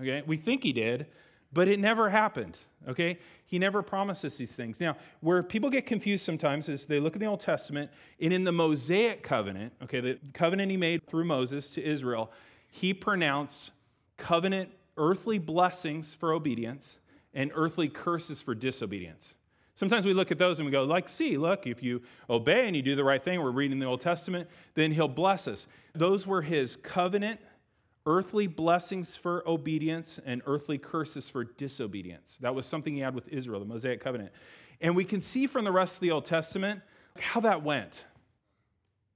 Okay? 0.00 0.22
We 0.26 0.36
think 0.36 0.62
he 0.62 0.72
did, 0.72 1.06
but 1.52 1.68
it 1.68 1.80
never 1.80 2.10
happened, 2.10 2.58
okay? 2.86 3.18
He 3.46 3.58
never 3.58 3.82
promises 3.82 4.36
these 4.36 4.52
things. 4.52 4.80
Now, 4.80 4.96
where 5.20 5.42
people 5.42 5.70
get 5.70 5.86
confused 5.86 6.24
sometimes 6.24 6.68
is 6.68 6.86
they 6.86 7.00
look 7.00 7.14
at 7.14 7.20
the 7.20 7.26
Old 7.26 7.40
Testament, 7.40 7.90
and 8.20 8.32
in 8.32 8.44
the 8.44 8.52
Mosaic 8.52 9.22
covenant, 9.22 9.72
okay, 9.82 10.00
the 10.00 10.18
covenant 10.34 10.70
he 10.70 10.76
made 10.76 11.06
through 11.06 11.24
Moses 11.24 11.70
to 11.70 11.82
Israel, 11.82 12.30
he 12.70 12.92
pronounced 12.92 13.72
covenant 14.16 14.70
earthly 14.96 15.38
blessings 15.38 16.14
for 16.14 16.32
obedience 16.32 16.98
and 17.32 17.50
earthly 17.54 17.88
curses 17.88 18.42
for 18.42 18.54
disobedience. 18.54 19.34
Sometimes 19.74 20.04
we 20.04 20.12
look 20.12 20.32
at 20.32 20.38
those 20.38 20.58
and 20.58 20.66
we 20.66 20.72
go, 20.72 20.82
like, 20.82 21.08
see, 21.08 21.38
look, 21.38 21.66
if 21.66 21.82
you 21.82 22.02
obey 22.28 22.66
and 22.66 22.74
you 22.74 22.82
do 22.82 22.96
the 22.96 23.04
right 23.04 23.22
thing, 23.22 23.40
we're 23.40 23.52
reading 23.52 23.78
the 23.78 23.86
Old 23.86 24.00
Testament, 24.00 24.48
then 24.74 24.90
he'll 24.90 25.06
bless 25.06 25.46
us. 25.46 25.68
Those 25.94 26.26
were 26.26 26.42
his 26.42 26.74
covenant 26.76 27.40
earthly 28.08 28.46
blessings 28.46 29.14
for 29.14 29.46
obedience 29.46 30.18
and 30.24 30.40
earthly 30.46 30.78
curses 30.78 31.28
for 31.28 31.44
disobedience. 31.44 32.38
That 32.40 32.54
was 32.54 32.64
something 32.64 32.94
he 32.94 33.00
had 33.00 33.14
with 33.14 33.28
Israel, 33.28 33.60
the 33.60 33.66
Mosaic 33.66 34.00
covenant. 34.00 34.32
And 34.80 34.96
we 34.96 35.04
can 35.04 35.20
see 35.20 35.46
from 35.46 35.66
the 35.66 35.70
rest 35.70 35.96
of 35.96 36.00
the 36.00 36.10
Old 36.10 36.24
Testament 36.24 36.80
how 37.20 37.40
that 37.40 37.62
went. 37.62 38.06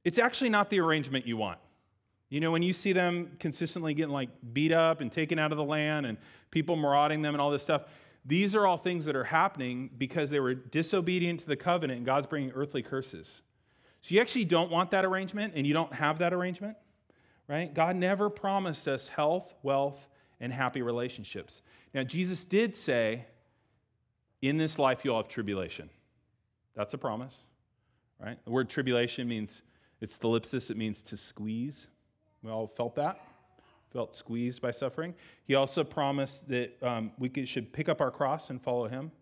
It's 0.04 0.18
actually 0.18 0.50
not 0.50 0.68
the 0.68 0.78
arrangement 0.80 1.26
you 1.26 1.38
want. 1.38 1.58
You 2.28 2.40
know, 2.40 2.50
when 2.50 2.62
you 2.62 2.74
see 2.74 2.92
them 2.92 3.30
consistently 3.40 3.94
getting 3.94 4.12
like 4.12 4.28
beat 4.52 4.72
up 4.72 5.00
and 5.00 5.10
taken 5.10 5.38
out 5.38 5.52
of 5.52 5.58
the 5.58 5.64
land 5.64 6.04
and 6.04 6.18
people 6.50 6.76
marauding 6.76 7.22
them 7.22 7.34
and 7.34 7.40
all 7.40 7.50
this 7.50 7.62
stuff, 7.62 7.84
these 8.26 8.54
are 8.54 8.66
all 8.66 8.76
things 8.76 9.06
that 9.06 9.16
are 9.16 9.24
happening 9.24 9.88
because 9.96 10.28
they 10.28 10.40
were 10.40 10.54
disobedient 10.54 11.40
to 11.40 11.46
the 11.46 11.56
covenant 11.56 11.96
and 11.96 12.06
God's 12.06 12.26
bringing 12.26 12.50
earthly 12.52 12.82
curses. 12.82 13.40
So 14.02 14.14
you 14.14 14.20
actually 14.20 14.44
don't 14.44 14.70
want 14.70 14.90
that 14.90 15.06
arrangement 15.06 15.54
and 15.56 15.66
you 15.66 15.72
don't 15.72 15.92
have 15.94 16.18
that 16.18 16.34
arrangement 16.34 16.76
right? 17.48 17.72
God 17.72 17.96
never 17.96 18.30
promised 18.30 18.88
us 18.88 19.08
health, 19.08 19.52
wealth, 19.62 20.08
and 20.40 20.52
happy 20.52 20.82
relationships. 20.82 21.62
Now, 21.94 22.02
Jesus 22.02 22.44
did 22.44 22.76
say, 22.76 23.26
in 24.40 24.56
this 24.56 24.78
life 24.78 25.04
you'll 25.04 25.16
have 25.16 25.28
tribulation. 25.28 25.88
That's 26.74 26.94
a 26.94 26.98
promise, 26.98 27.42
right? 28.18 28.38
The 28.44 28.50
word 28.50 28.68
tribulation 28.68 29.28
means, 29.28 29.62
it's 30.00 30.18
thlipsis, 30.18 30.70
it 30.70 30.76
means 30.76 31.02
to 31.02 31.16
squeeze. 31.16 31.86
We 32.42 32.50
all 32.50 32.66
felt 32.66 32.96
that, 32.96 33.20
felt 33.92 34.14
squeezed 34.14 34.60
by 34.60 34.70
suffering. 34.70 35.14
He 35.44 35.54
also 35.54 35.84
promised 35.84 36.48
that 36.48 36.82
um, 36.82 37.12
we 37.18 37.44
should 37.44 37.72
pick 37.72 37.88
up 37.88 38.00
our 38.00 38.10
cross 38.10 38.50
and 38.50 38.60
follow 38.60 38.88
him. 38.88 39.12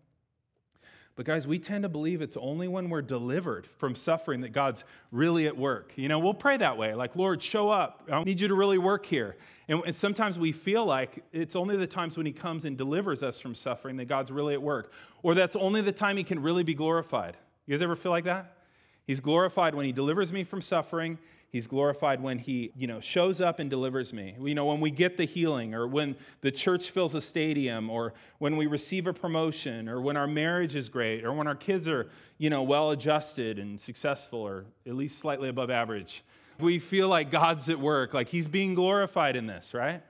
But 1.15 1.25
guys, 1.25 1.45
we 1.45 1.59
tend 1.59 1.83
to 1.83 1.89
believe 1.89 2.21
it's 2.21 2.37
only 2.37 2.67
when 2.67 2.89
we're 2.89 3.01
delivered 3.01 3.67
from 3.77 3.95
suffering 3.95 4.41
that 4.41 4.53
God's 4.53 4.83
really 5.11 5.45
at 5.45 5.57
work. 5.57 5.91
You 5.95 6.07
know, 6.07 6.19
we'll 6.19 6.33
pray 6.33 6.57
that 6.57 6.77
way, 6.77 6.93
like, 6.93 7.15
Lord, 7.15 7.43
show 7.43 7.69
up. 7.69 8.03
I 8.11 8.23
need 8.23 8.39
you 8.39 8.47
to 8.47 8.55
really 8.55 8.77
work 8.77 9.05
here. 9.05 9.35
And, 9.67 9.81
and 9.85 9.95
sometimes 9.95 10.39
we 10.39 10.51
feel 10.51 10.85
like 10.85 11.23
it's 11.33 11.55
only 11.55 11.75
the 11.75 11.87
times 11.87 12.15
when 12.15 12.25
He 12.25 12.31
comes 12.31 12.65
and 12.65 12.77
delivers 12.77 13.23
us 13.23 13.39
from 13.39 13.55
suffering 13.55 13.97
that 13.97 14.05
God's 14.05 14.31
really 14.31 14.53
at 14.53 14.61
work, 14.61 14.93
or 15.21 15.35
that's 15.35 15.55
only 15.55 15.81
the 15.81 15.91
time 15.91 16.15
He 16.15 16.23
can 16.23 16.41
really 16.41 16.63
be 16.63 16.73
glorified. 16.73 17.35
You 17.65 17.75
guys 17.75 17.81
ever 17.81 17.95
feel 17.95 18.11
like 18.11 18.25
that? 18.25 18.57
He's 19.05 19.19
glorified 19.19 19.75
when 19.75 19.85
He 19.85 19.91
delivers 19.91 20.31
me 20.31 20.43
from 20.43 20.61
suffering 20.61 21.17
He's 21.51 21.67
glorified 21.67 22.23
when 22.23 22.39
he, 22.39 22.71
you 22.77 22.87
know, 22.87 23.01
shows 23.01 23.41
up 23.41 23.59
and 23.59 23.69
delivers 23.69 24.13
me. 24.13 24.35
You 24.41 24.55
know, 24.55 24.67
when 24.67 24.79
we 24.79 24.89
get 24.89 25.17
the 25.17 25.25
healing 25.25 25.73
or 25.73 25.85
when 25.85 26.15
the 26.39 26.49
church 26.49 26.91
fills 26.91 27.13
a 27.13 27.19
stadium 27.19 27.89
or 27.89 28.13
when 28.37 28.55
we 28.55 28.67
receive 28.67 29.05
a 29.05 29.11
promotion 29.13 29.89
or 29.89 29.99
when 29.99 30.15
our 30.15 30.27
marriage 30.27 30.77
is 30.77 30.87
great 30.87 31.25
or 31.25 31.33
when 31.33 31.47
our 31.47 31.55
kids 31.55 31.89
are, 31.89 32.09
you 32.37 32.49
know, 32.49 32.63
well 32.63 32.91
adjusted 32.91 33.59
and 33.59 33.81
successful 33.81 34.39
or 34.39 34.63
at 34.87 34.95
least 34.95 35.19
slightly 35.19 35.49
above 35.49 35.69
average. 35.69 36.23
We 36.57 36.79
feel 36.79 37.09
like 37.09 37.31
God's 37.31 37.67
at 37.67 37.79
work, 37.79 38.13
like 38.13 38.29
he's 38.29 38.47
being 38.47 38.73
glorified 38.73 39.35
in 39.35 39.45
this, 39.45 39.73
right? 39.73 40.01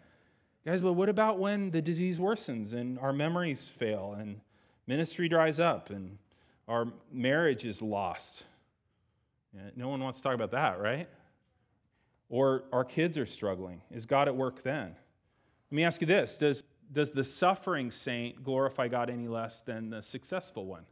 Guys, 0.64 0.84
but 0.84 0.94
what 0.94 1.10
about 1.10 1.40
when 1.40 1.72
the 1.72 1.82
disease 1.82 2.20
worsens 2.20 2.74
and 2.74 3.00
our 3.00 3.14
memories 3.14 3.68
fail 3.68 4.16
and 4.20 4.40
ministry 4.86 5.28
dries 5.28 5.60
up 5.60 5.90
and 5.90 6.20
our 6.68 6.88
marriage 7.12 7.66
is 7.66 7.82
lost? 7.82 8.44
no 9.76 9.90
one 9.90 10.02
wants 10.02 10.20
to 10.20 10.24
talk 10.24 10.34
about 10.34 10.52
that, 10.52 10.80
right? 10.80 11.10
Or 12.32 12.64
our 12.72 12.86
kids 12.86 13.18
are 13.18 13.26
struggling. 13.26 13.82
Is 13.92 14.06
God 14.06 14.30
at 14.30 14.36
work 14.36 14.64
then? 14.64 14.96
Let 15.70 15.76
me 15.76 15.84
ask 15.84 16.00
you 16.02 16.08
this 16.08 16.38
Does, 16.38 16.64
does 16.92 17.12
the 17.12 17.26
suffering 17.26 17.92
saint 17.92 18.42
glorify 18.44 18.88
God 18.88 19.10
any 19.10 19.28
less 19.28 19.62
than 19.62 19.92
the 19.92 20.02
successful 20.02 20.66
one? 20.66 20.86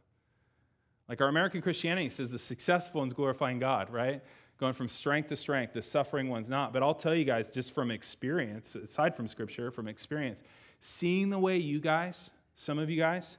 Like 1.08 1.20
our 1.20 1.28
American 1.28 1.62
Christianity 1.62 2.10
says 2.10 2.30
the 2.30 2.38
successful 2.38 3.00
one's 3.00 3.14
glorifying 3.14 3.58
God, 3.58 3.90
right? 3.90 4.22
Going 4.58 4.74
from 4.74 4.88
strength 4.88 5.30
to 5.30 5.36
strength, 5.36 5.72
the 5.72 5.82
suffering 5.82 6.28
one's 6.28 6.50
not. 6.50 6.74
But 6.74 6.82
I'll 6.82 6.94
tell 6.94 7.14
you 7.14 7.24
guys, 7.24 7.48
just 7.48 7.72
from 7.72 7.90
experience, 7.90 8.74
aside 8.74 9.16
from 9.16 9.26
scripture, 9.26 9.70
from 9.70 9.88
experience, 9.88 10.42
seeing 10.80 11.30
the 11.30 11.38
way 11.38 11.56
you 11.56 11.80
guys, 11.80 12.30
some 12.54 12.78
of 12.78 12.90
you 12.90 12.98
guys, 12.98 13.38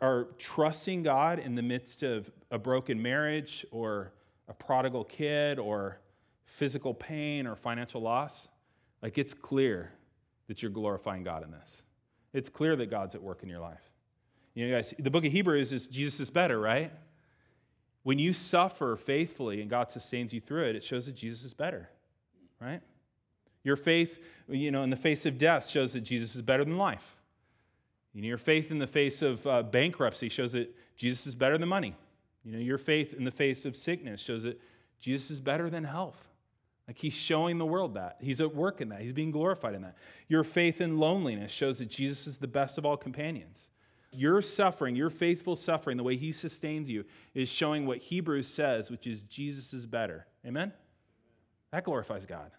are 0.00 0.26
trusting 0.38 1.04
God 1.04 1.38
in 1.38 1.54
the 1.54 1.62
midst 1.62 2.02
of 2.02 2.28
a 2.50 2.58
broken 2.58 3.00
marriage 3.00 3.64
or 3.70 4.12
a 4.48 4.52
prodigal 4.52 5.04
kid 5.04 5.60
or 5.60 5.98
physical 6.52 6.92
pain 6.92 7.46
or 7.46 7.56
financial 7.56 8.02
loss, 8.02 8.46
like 9.02 9.16
it's 9.16 9.32
clear 9.32 9.90
that 10.48 10.62
you're 10.62 10.70
glorifying 10.70 11.24
God 11.24 11.42
in 11.42 11.50
this. 11.50 11.82
It's 12.34 12.48
clear 12.48 12.76
that 12.76 12.90
God's 12.90 13.14
at 13.14 13.22
work 13.22 13.42
in 13.42 13.48
your 13.48 13.60
life. 13.60 13.80
You 14.54 14.68
know, 14.68 14.76
guys, 14.76 14.92
the 14.98 15.10
book 15.10 15.24
of 15.24 15.32
Hebrews 15.32 15.72
is 15.72 15.88
Jesus 15.88 16.20
is 16.20 16.30
better, 16.30 16.60
right? 16.60 16.92
When 18.02 18.18
you 18.18 18.34
suffer 18.34 18.96
faithfully 18.96 19.62
and 19.62 19.70
God 19.70 19.90
sustains 19.90 20.32
you 20.34 20.40
through 20.40 20.66
it, 20.66 20.76
it 20.76 20.84
shows 20.84 21.06
that 21.06 21.14
Jesus 21.14 21.44
is 21.44 21.54
better, 21.54 21.88
right? 22.60 22.82
Your 23.64 23.76
faith, 23.76 24.20
you 24.48 24.70
know, 24.70 24.82
in 24.82 24.90
the 24.90 24.96
face 24.96 25.24
of 25.24 25.38
death 25.38 25.68
shows 25.68 25.94
that 25.94 26.00
Jesus 26.02 26.34
is 26.34 26.42
better 26.42 26.64
than 26.64 26.76
life. 26.76 27.16
You 28.12 28.20
know, 28.20 28.28
your 28.28 28.38
faith 28.38 28.70
in 28.70 28.78
the 28.78 28.86
face 28.86 29.22
of 29.22 29.46
uh, 29.46 29.62
bankruptcy 29.62 30.28
shows 30.28 30.52
that 30.52 30.74
Jesus 30.96 31.26
is 31.26 31.34
better 31.34 31.56
than 31.56 31.68
money. 31.68 31.94
You 32.44 32.52
know, 32.52 32.58
your 32.58 32.76
faith 32.76 33.14
in 33.14 33.24
the 33.24 33.30
face 33.30 33.64
of 33.64 33.74
sickness 33.74 34.20
shows 34.20 34.42
that 34.42 34.60
Jesus 35.00 35.30
is 35.30 35.40
better 35.40 35.70
than 35.70 35.84
health. 35.84 36.28
Like 36.88 36.98
he's 36.98 37.14
showing 37.14 37.58
the 37.58 37.66
world 37.66 37.94
that. 37.94 38.16
He's 38.20 38.40
at 38.40 38.54
work 38.54 38.80
in 38.80 38.88
that. 38.88 39.00
He's 39.00 39.12
being 39.12 39.30
glorified 39.30 39.74
in 39.74 39.82
that. 39.82 39.96
Your 40.28 40.44
faith 40.44 40.80
in 40.80 40.98
loneliness 40.98 41.52
shows 41.52 41.78
that 41.78 41.88
Jesus 41.88 42.26
is 42.26 42.38
the 42.38 42.48
best 42.48 42.76
of 42.78 42.84
all 42.84 42.96
companions. 42.96 43.68
Your 44.12 44.42
suffering, 44.42 44.94
your 44.94 45.08
faithful 45.08 45.56
suffering, 45.56 45.96
the 45.96 46.02
way 46.02 46.16
he 46.16 46.32
sustains 46.32 46.90
you, 46.90 47.04
is 47.34 47.48
showing 47.48 47.86
what 47.86 47.98
Hebrews 47.98 48.46
says, 48.46 48.90
which 48.90 49.06
is 49.06 49.22
Jesus 49.22 49.72
is 49.72 49.86
better. 49.86 50.26
Amen? 50.44 50.72
That 51.70 51.84
glorifies 51.84 52.26
God, 52.26 52.50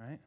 right? 0.00 0.18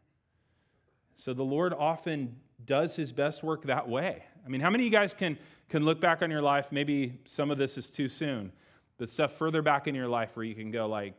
So 1.16 1.34
the 1.34 1.44
Lord 1.44 1.74
often 1.74 2.38
does 2.66 2.96
his 2.96 3.12
best 3.12 3.44
work 3.44 3.64
that 3.66 3.90
way. 3.90 4.24
I 4.46 4.50
mean, 4.50 4.62
how 4.62 4.70
many 4.70 4.88
of 4.88 4.94
you 4.94 4.98
guys 4.98 5.14
can, 5.14 5.38
can 5.70 5.84
look 5.84 6.00
back 6.00 6.22
on 6.22 6.32
your 6.32 6.42
life? 6.42 6.68
Maybe 6.72 7.20
some 7.26 7.52
of 7.52 7.58
this 7.58 7.78
is 7.78 7.90
too 7.90 8.08
soon, 8.08 8.54
but 8.98 9.10
stuff 9.10 9.34
further 9.34 9.62
back 9.62 9.88
in 9.88 9.96
your 9.96 10.08
life 10.08 10.38
where 10.38 10.46
you 10.46 10.56
can 10.56 10.72
go, 10.72 10.88
like, 10.88 11.14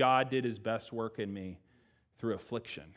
God 0.00 0.30
did 0.30 0.46
his 0.46 0.58
best 0.58 0.94
work 0.94 1.18
in 1.18 1.30
me 1.30 1.58
through 2.18 2.32
affliction, 2.32 2.94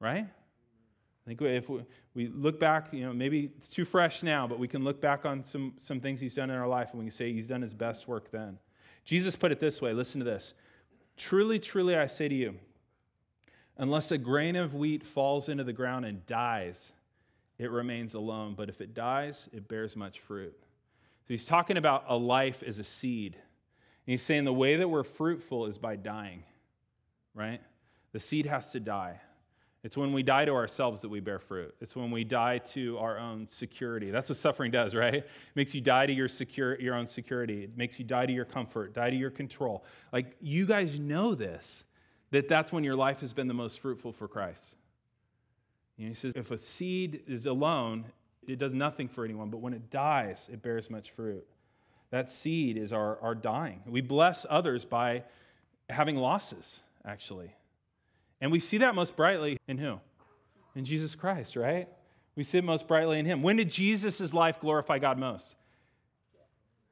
right? 0.00 0.24
I 0.24 1.28
think 1.28 1.42
if 1.42 1.68
we, 2.14 2.28
look 2.28 2.58
back, 2.58 2.88
you 2.90 3.04
know, 3.04 3.12
maybe 3.12 3.50
it's 3.58 3.68
too 3.68 3.84
fresh 3.84 4.22
now, 4.22 4.46
but 4.46 4.58
we 4.58 4.66
can 4.66 4.82
look 4.82 4.98
back 4.98 5.26
on 5.26 5.44
some, 5.44 5.74
some 5.78 6.00
things 6.00 6.20
he's 6.20 6.32
done 6.32 6.48
in 6.48 6.56
our 6.56 6.66
life 6.66 6.92
and 6.92 7.00
we 7.00 7.04
can 7.04 7.10
say 7.10 7.34
he's 7.34 7.46
done 7.46 7.60
his 7.60 7.74
best 7.74 8.08
work 8.08 8.30
then. 8.30 8.58
Jesus 9.04 9.36
put 9.36 9.52
it 9.52 9.60
this 9.60 9.82
way 9.82 9.92
listen 9.92 10.20
to 10.20 10.24
this. 10.24 10.54
Truly, 11.18 11.58
truly, 11.58 11.96
I 11.96 12.06
say 12.06 12.28
to 12.28 12.34
you, 12.34 12.54
unless 13.76 14.10
a 14.10 14.16
grain 14.16 14.56
of 14.56 14.72
wheat 14.74 15.04
falls 15.04 15.50
into 15.50 15.64
the 15.64 15.74
ground 15.74 16.06
and 16.06 16.24
dies, 16.24 16.94
it 17.58 17.70
remains 17.70 18.14
alone. 18.14 18.54
But 18.56 18.70
if 18.70 18.80
it 18.80 18.94
dies, 18.94 19.50
it 19.52 19.68
bears 19.68 19.96
much 19.96 20.18
fruit. 20.18 20.56
So 20.58 21.26
he's 21.34 21.44
talking 21.44 21.76
about 21.76 22.06
a 22.08 22.16
life 22.16 22.62
as 22.66 22.78
a 22.78 22.84
seed. 22.84 23.36
He's 24.08 24.22
saying 24.22 24.44
the 24.44 24.54
way 24.54 24.76
that 24.76 24.88
we're 24.88 25.04
fruitful 25.04 25.66
is 25.66 25.76
by 25.76 25.96
dying, 25.96 26.42
right? 27.34 27.60
The 28.12 28.20
seed 28.20 28.46
has 28.46 28.70
to 28.70 28.80
die. 28.80 29.20
It's 29.84 29.98
when 29.98 30.14
we 30.14 30.22
die 30.22 30.46
to 30.46 30.52
ourselves 30.52 31.02
that 31.02 31.10
we 31.10 31.20
bear 31.20 31.38
fruit. 31.38 31.74
It's 31.82 31.94
when 31.94 32.10
we 32.10 32.24
die 32.24 32.56
to 32.72 32.96
our 33.00 33.18
own 33.18 33.46
security. 33.48 34.10
That's 34.10 34.30
what 34.30 34.38
suffering 34.38 34.70
does, 34.70 34.94
right? 34.94 35.16
It 35.16 35.30
makes 35.54 35.74
you 35.74 35.82
die 35.82 36.06
to 36.06 36.12
your, 36.14 36.26
secure, 36.26 36.80
your 36.80 36.94
own 36.94 37.06
security. 37.06 37.64
It 37.64 37.76
makes 37.76 37.98
you 37.98 38.04
die 38.06 38.24
to 38.24 38.32
your 38.32 38.46
comfort, 38.46 38.94
die 38.94 39.10
to 39.10 39.16
your 39.16 39.28
control. 39.28 39.84
Like, 40.10 40.36
you 40.40 40.64
guys 40.64 40.98
know 40.98 41.34
this, 41.34 41.84
that 42.30 42.48
that's 42.48 42.72
when 42.72 42.84
your 42.84 42.96
life 42.96 43.20
has 43.20 43.34
been 43.34 43.46
the 43.46 43.52
most 43.52 43.78
fruitful 43.78 44.14
for 44.14 44.26
Christ. 44.26 44.74
You 45.98 46.06
know, 46.06 46.08
he 46.08 46.14
says, 46.14 46.32
if 46.34 46.50
a 46.50 46.56
seed 46.56 47.24
is 47.26 47.44
alone, 47.44 48.06
it 48.46 48.58
does 48.58 48.72
nothing 48.72 49.06
for 49.06 49.22
anyone, 49.22 49.50
but 49.50 49.60
when 49.60 49.74
it 49.74 49.90
dies, 49.90 50.48
it 50.50 50.62
bears 50.62 50.88
much 50.88 51.10
fruit. 51.10 51.46
That 52.10 52.30
seed 52.30 52.76
is 52.76 52.92
our, 52.92 53.18
our 53.20 53.34
dying. 53.34 53.82
We 53.86 54.00
bless 54.00 54.46
others 54.48 54.84
by 54.84 55.24
having 55.90 56.16
losses, 56.16 56.80
actually. 57.04 57.54
And 58.40 58.50
we 58.52 58.58
see 58.58 58.78
that 58.78 58.94
most 58.94 59.16
brightly 59.16 59.58
in 59.66 59.78
who? 59.78 60.00
In 60.74 60.84
Jesus 60.84 61.14
Christ, 61.14 61.56
right? 61.56 61.88
We 62.36 62.44
see 62.44 62.58
it 62.58 62.64
most 62.64 62.86
brightly 62.86 63.18
in 63.18 63.26
him. 63.26 63.42
When 63.42 63.56
did 63.56 63.68
Jesus' 63.68 64.32
life 64.32 64.60
glorify 64.60 64.98
God 64.98 65.18
most? 65.18 65.56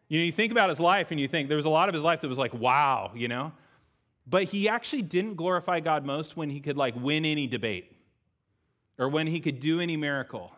You 0.08 0.18
know, 0.18 0.24
you 0.24 0.32
think 0.32 0.52
about 0.52 0.68
his 0.68 0.80
life 0.80 1.10
and 1.10 1.20
you 1.20 1.28
think 1.28 1.48
there 1.48 1.56
was 1.56 1.66
a 1.66 1.70
lot 1.70 1.88
of 1.88 1.94
his 1.94 2.04
life 2.04 2.20
that 2.20 2.28
was 2.28 2.38
like, 2.38 2.54
wow, 2.54 3.12
you 3.14 3.28
know? 3.28 3.52
But 4.26 4.44
he 4.44 4.68
actually 4.68 5.02
didn't 5.02 5.34
glorify 5.34 5.80
God 5.80 6.04
most 6.04 6.36
when 6.36 6.50
he 6.50 6.60
could 6.60 6.76
like 6.76 6.94
win 6.96 7.24
any 7.24 7.46
debate 7.46 7.92
or 8.98 9.08
when 9.08 9.26
he 9.26 9.40
could 9.40 9.60
do 9.60 9.80
any 9.80 9.96
miracle 9.96 10.52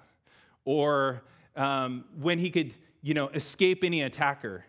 or 0.64 1.22
um, 1.56 2.04
when 2.18 2.38
he 2.38 2.50
could, 2.50 2.74
you 3.02 3.14
know, 3.14 3.28
escape 3.28 3.84
any 3.84 4.02
attacker 4.02 4.64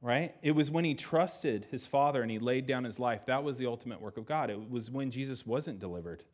right? 0.00 0.34
It 0.42 0.52
was 0.52 0.70
when 0.70 0.84
he 0.84 0.94
trusted 0.94 1.66
his 1.70 1.84
Father 1.84 2.22
and 2.22 2.30
he 2.30 2.38
laid 2.38 2.66
down 2.66 2.84
his 2.84 2.98
life. 2.98 3.26
That 3.26 3.42
was 3.42 3.56
the 3.56 3.66
ultimate 3.66 4.00
work 4.00 4.16
of 4.16 4.26
God. 4.26 4.50
It 4.50 4.70
was 4.70 4.90
when 4.90 5.10
Jesus 5.10 5.46
wasn't 5.46 5.80
delivered. 5.80 6.24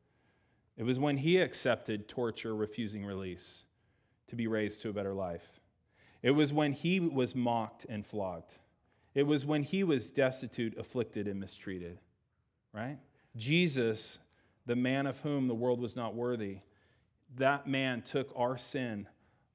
It 0.76 0.82
was 0.82 0.98
when 0.98 1.16
he 1.16 1.38
accepted 1.38 2.08
torture, 2.08 2.54
refusing 2.54 3.04
release 3.04 3.64
to 4.28 4.36
be 4.36 4.46
raised 4.46 4.82
to 4.82 4.90
a 4.90 4.92
better 4.92 5.14
life. 5.14 5.60
It 6.22 6.32
was 6.32 6.52
when 6.52 6.72
he 6.72 7.00
was 7.00 7.34
mocked 7.34 7.86
and 7.88 8.04
flogged. 8.06 8.52
It 9.14 9.24
was 9.24 9.46
when 9.46 9.62
he 9.62 9.84
was 9.84 10.10
destitute, 10.10 10.76
afflicted, 10.76 11.28
and 11.28 11.38
mistreated, 11.38 12.00
right? 12.72 12.98
Jesus, 13.36 14.18
the 14.66 14.74
man 14.74 15.06
of 15.06 15.20
whom 15.20 15.46
the 15.46 15.54
world 15.54 15.80
was 15.80 15.94
not 15.94 16.14
worthy, 16.14 16.58
that 17.36 17.66
man 17.66 18.02
took 18.02 18.32
our 18.34 18.58
sin 18.58 19.06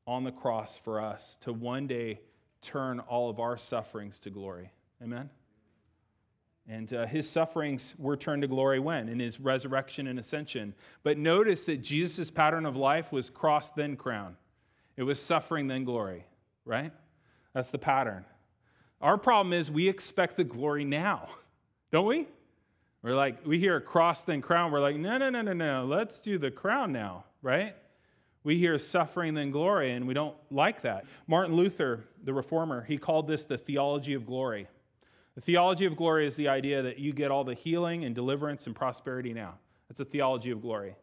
on 0.09 0.23
the 0.23 0.31
cross 0.31 0.75
for 0.75 0.99
us 0.99 1.37
to 1.41 1.53
one 1.53 1.85
day 1.85 2.19
turn 2.63 2.99
all 2.99 3.29
of 3.29 3.39
our 3.39 3.55
sufferings 3.55 4.17
to 4.17 4.31
glory. 4.31 4.71
Amen? 5.03 5.29
And 6.67 6.91
uh, 6.91 7.05
his 7.05 7.29
sufferings 7.29 7.93
were 7.99 8.17
turned 8.17 8.41
to 8.41 8.47
glory 8.47 8.79
when? 8.79 9.07
In 9.07 9.19
his 9.19 9.39
resurrection 9.39 10.07
and 10.07 10.17
ascension. 10.17 10.73
But 11.03 11.19
notice 11.19 11.65
that 11.65 11.83
Jesus' 11.83 12.31
pattern 12.31 12.65
of 12.65 12.75
life 12.75 13.11
was 13.11 13.29
cross, 13.29 13.69
then 13.69 13.95
crown. 13.95 14.35
It 14.97 15.03
was 15.03 15.21
suffering, 15.21 15.67
then 15.67 15.83
glory, 15.83 16.25
right? 16.65 16.91
That's 17.53 17.69
the 17.69 17.77
pattern. 17.77 18.25
Our 19.01 19.17
problem 19.17 19.53
is 19.53 19.69
we 19.69 19.87
expect 19.87 20.37
the 20.37 20.43
glory 20.43 20.85
now, 20.85 21.29
don't 21.91 22.07
we? 22.07 22.27
We're 23.03 23.15
like, 23.15 23.45
we 23.45 23.59
hear 23.59 23.79
cross, 23.79 24.23
then 24.23 24.41
crown. 24.41 24.71
We're 24.71 24.81
like, 24.81 24.95
no, 24.95 25.19
no, 25.19 25.29
no, 25.29 25.43
no, 25.43 25.53
no. 25.53 25.85
Let's 25.85 26.19
do 26.19 26.39
the 26.39 26.49
crown 26.49 26.91
now, 26.91 27.25
right? 27.43 27.75
We 28.43 28.57
hear 28.57 28.77
suffering 28.77 29.33
then 29.33 29.51
glory, 29.51 29.91
and 29.91 30.07
we 30.07 30.13
don't 30.13 30.35
like 30.49 30.81
that. 30.83 31.05
Martin 31.27 31.55
Luther, 31.55 32.05
the 32.23 32.33
reformer, 32.33 32.83
he 32.83 32.97
called 32.97 33.27
this 33.27 33.45
the 33.45 33.57
theology 33.57 34.13
of 34.13 34.25
glory. 34.25 34.67
The 35.35 35.41
theology 35.41 35.85
of 35.85 35.95
glory 35.95 36.25
is 36.25 36.35
the 36.35 36.47
idea 36.47 36.81
that 36.81 36.99
you 36.99 37.13
get 37.13 37.31
all 37.31 37.43
the 37.43 37.53
healing 37.53 38.05
and 38.05 38.15
deliverance 38.15 38.65
and 38.65 38.75
prosperity 38.75 39.33
now. 39.33 39.55
That's 39.87 39.99
a 39.99 40.05
theology 40.05 40.51
of 40.51 40.61
glory. 40.61 40.95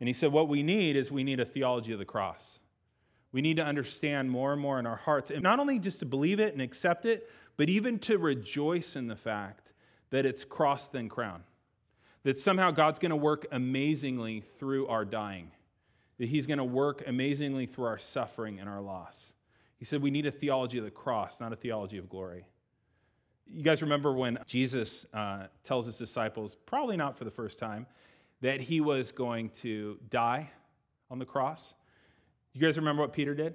And 0.00 0.08
he 0.08 0.12
said, 0.12 0.30
what 0.30 0.48
we 0.48 0.62
need 0.62 0.96
is 0.96 1.10
we 1.10 1.24
need 1.24 1.40
a 1.40 1.44
theology 1.44 1.92
of 1.92 1.98
the 1.98 2.04
cross. 2.04 2.60
We 3.32 3.40
need 3.40 3.56
to 3.56 3.64
understand 3.64 4.30
more 4.30 4.52
and 4.52 4.60
more 4.60 4.78
in 4.78 4.86
our 4.86 4.96
hearts, 4.96 5.30
and 5.30 5.42
not 5.42 5.58
only 5.58 5.78
just 5.78 5.98
to 6.00 6.06
believe 6.06 6.38
it 6.40 6.52
and 6.52 6.62
accept 6.62 7.04
it, 7.04 7.28
but 7.56 7.68
even 7.68 7.98
to 8.00 8.18
rejoice 8.18 8.96
in 8.96 9.08
the 9.08 9.16
fact 9.16 9.72
that 10.10 10.24
it's 10.24 10.44
cross 10.44 10.88
then 10.88 11.08
crown. 11.08 11.42
That 12.22 12.38
somehow 12.38 12.70
God's 12.70 12.98
going 12.98 13.10
to 13.10 13.16
work 13.16 13.46
amazingly 13.50 14.40
through 14.58 14.86
our 14.88 15.04
dying 15.04 15.50
that 16.18 16.28
he's 16.28 16.46
going 16.46 16.58
to 16.58 16.64
work 16.64 17.02
amazingly 17.06 17.66
through 17.66 17.84
our 17.84 17.98
suffering 17.98 18.58
and 18.58 18.68
our 18.68 18.80
loss. 18.80 19.34
He 19.76 19.84
said 19.84 20.02
we 20.02 20.10
need 20.10 20.26
a 20.26 20.30
theology 20.30 20.78
of 20.78 20.84
the 20.84 20.90
cross, 20.90 21.40
not 21.40 21.52
a 21.52 21.56
theology 21.56 21.98
of 21.98 22.08
glory. 22.08 22.46
You 23.46 23.62
guys 23.62 23.82
remember 23.82 24.12
when 24.12 24.38
Jesus 24.46 25.06
uh, 25.12 25.46
tells 25.62 25.86
his 25.86 25.98
disciples, 25.98 26.56
probably 26.66 26.96
not 26.96 27.16
for 27.16 27.24
the 27.24 27.30
first 27.30 27.58
time, 27.58 27.86
that 28.40 28.60
he 28.60 28.80
was 28.80 29.12
going 29.12 29.50
to 29.50 29.98
die 30.10 30.50
on 31.10 31.18
the 31.18 31.26
cross? 31.26 31.74
You 32.54 32.60
guys 32.60 32.76
remember 32.76 33.02
what 33.02 33.12
Peter 33.12 33.34
did? 33.34 33.54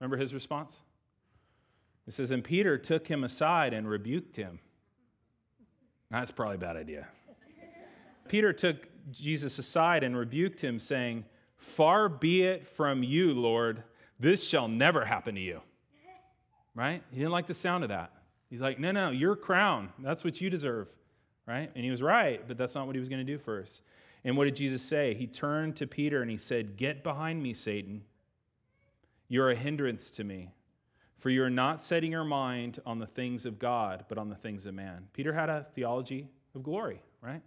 Remember 0.00 0.16
his 0.16 0.34
response? 0.34 0.76
It 2.06 2.14
says, 2.14 2.32
And 2.32 2.42
Peter 2.42 2.76
took 2.76 3.06
him 3.06 3.24
aside 3.24 3.72
and 3.72 3.88
rebuked 3.88 4.36
him. 4.36 4.58
That's 6.10 6.30
probably 6.30 6.56
a 6.56 6.58
bad 6.58 6.76
idea. 6.76 7.06
Peter 8.28 8.52
took 8.52 8.88
Jesus 9.10 9.58
aside 9.58 10.02
and 10.04 10.16
rebuked 10.16 10.60
him, 10.60 10.78
saying, 10.78 11.24
Far 11.62 12.08
be 12.08 12.42
it 12.42 12.66
from 12.66 13.02
you, 13.02 13.32
Lord, 13.32 13.82
this 14.18 14.46
shall 14.46 14.68
never 14.68 15.04
happen 15.04 15.36
to 15.36 15.40
you. 15.40 15.60
Right? 16.74 17.02
He 17.10 17.18
didn't 17.18 17.32
like 17.32 17.46
the 17.46 17.54
sound 17.54 17.84
of 17.84 17.90
that. 17.90 18.12
He's 18.50 18.60
like, 18.60 18.78
no, 18.78 18.90
no, 18.90 19.10
your 19.10 19.36
crown, 19.36 19.90
that's 20.00 20.24
what 20.24 20.40
you 20.40 20.50
deserve. 20.50 20.88
Right? 21.46 21.70
And 21.74 21.84
he 21.84 21.90
was 21.90 22.02
right, 22.02 22.46
but 22.46 22.58
that's 22.58 22.74
not 22.74 22.86
what 22.86 22.96
he 22.96 23.00
was 23.00 23.08
going 23.08 23.24
to 23.24 23.32
do 23.32 23.38
first. 23.38 23.82
And 24.24 24.36
what 24.36 24.44
did 24.44 24.56
Jesus 24.56 24.82
say? 24.82 25.14
He 25.14 25.26
turned 25.26 25.76
to 25.76 25.86
Peter 25.86 26.20
and 26.20 26.30
he 26.30 26.36
said, 26.36 26.76
Get 26.76 27.02
behind 27.02 27.42
me, 27.42 27.54
Satan. 27.54 28.02
You're 29.28 29.50
a 29.50 29.56
hindrance 29.56 30.10
to 30.12 30.24
me, 30.24 30.50
for 31.18 31.30
you're 31.30 31.50
not 31.50 31.80
setting 31.80 32.12
your 32.12 32.24
mind 32.24 32.80
on 32.84 32.98
the 32.98 33.06
things 33.06 33.46
of 33.46 33.58
God, 33.58 34.04
but 34.08 34.18
on 34.18 34.28
the 34.28 34.34
things 34.34 34.66
of 34.66 34.74
man. 34.74 35.08
Peter 35.12 35.32
had 35.32 35.48
a 35.48 35.66
theology 35.74 36.28
of 36.54 36.62
glory, 36.62 37.02
right? 37.22 37.40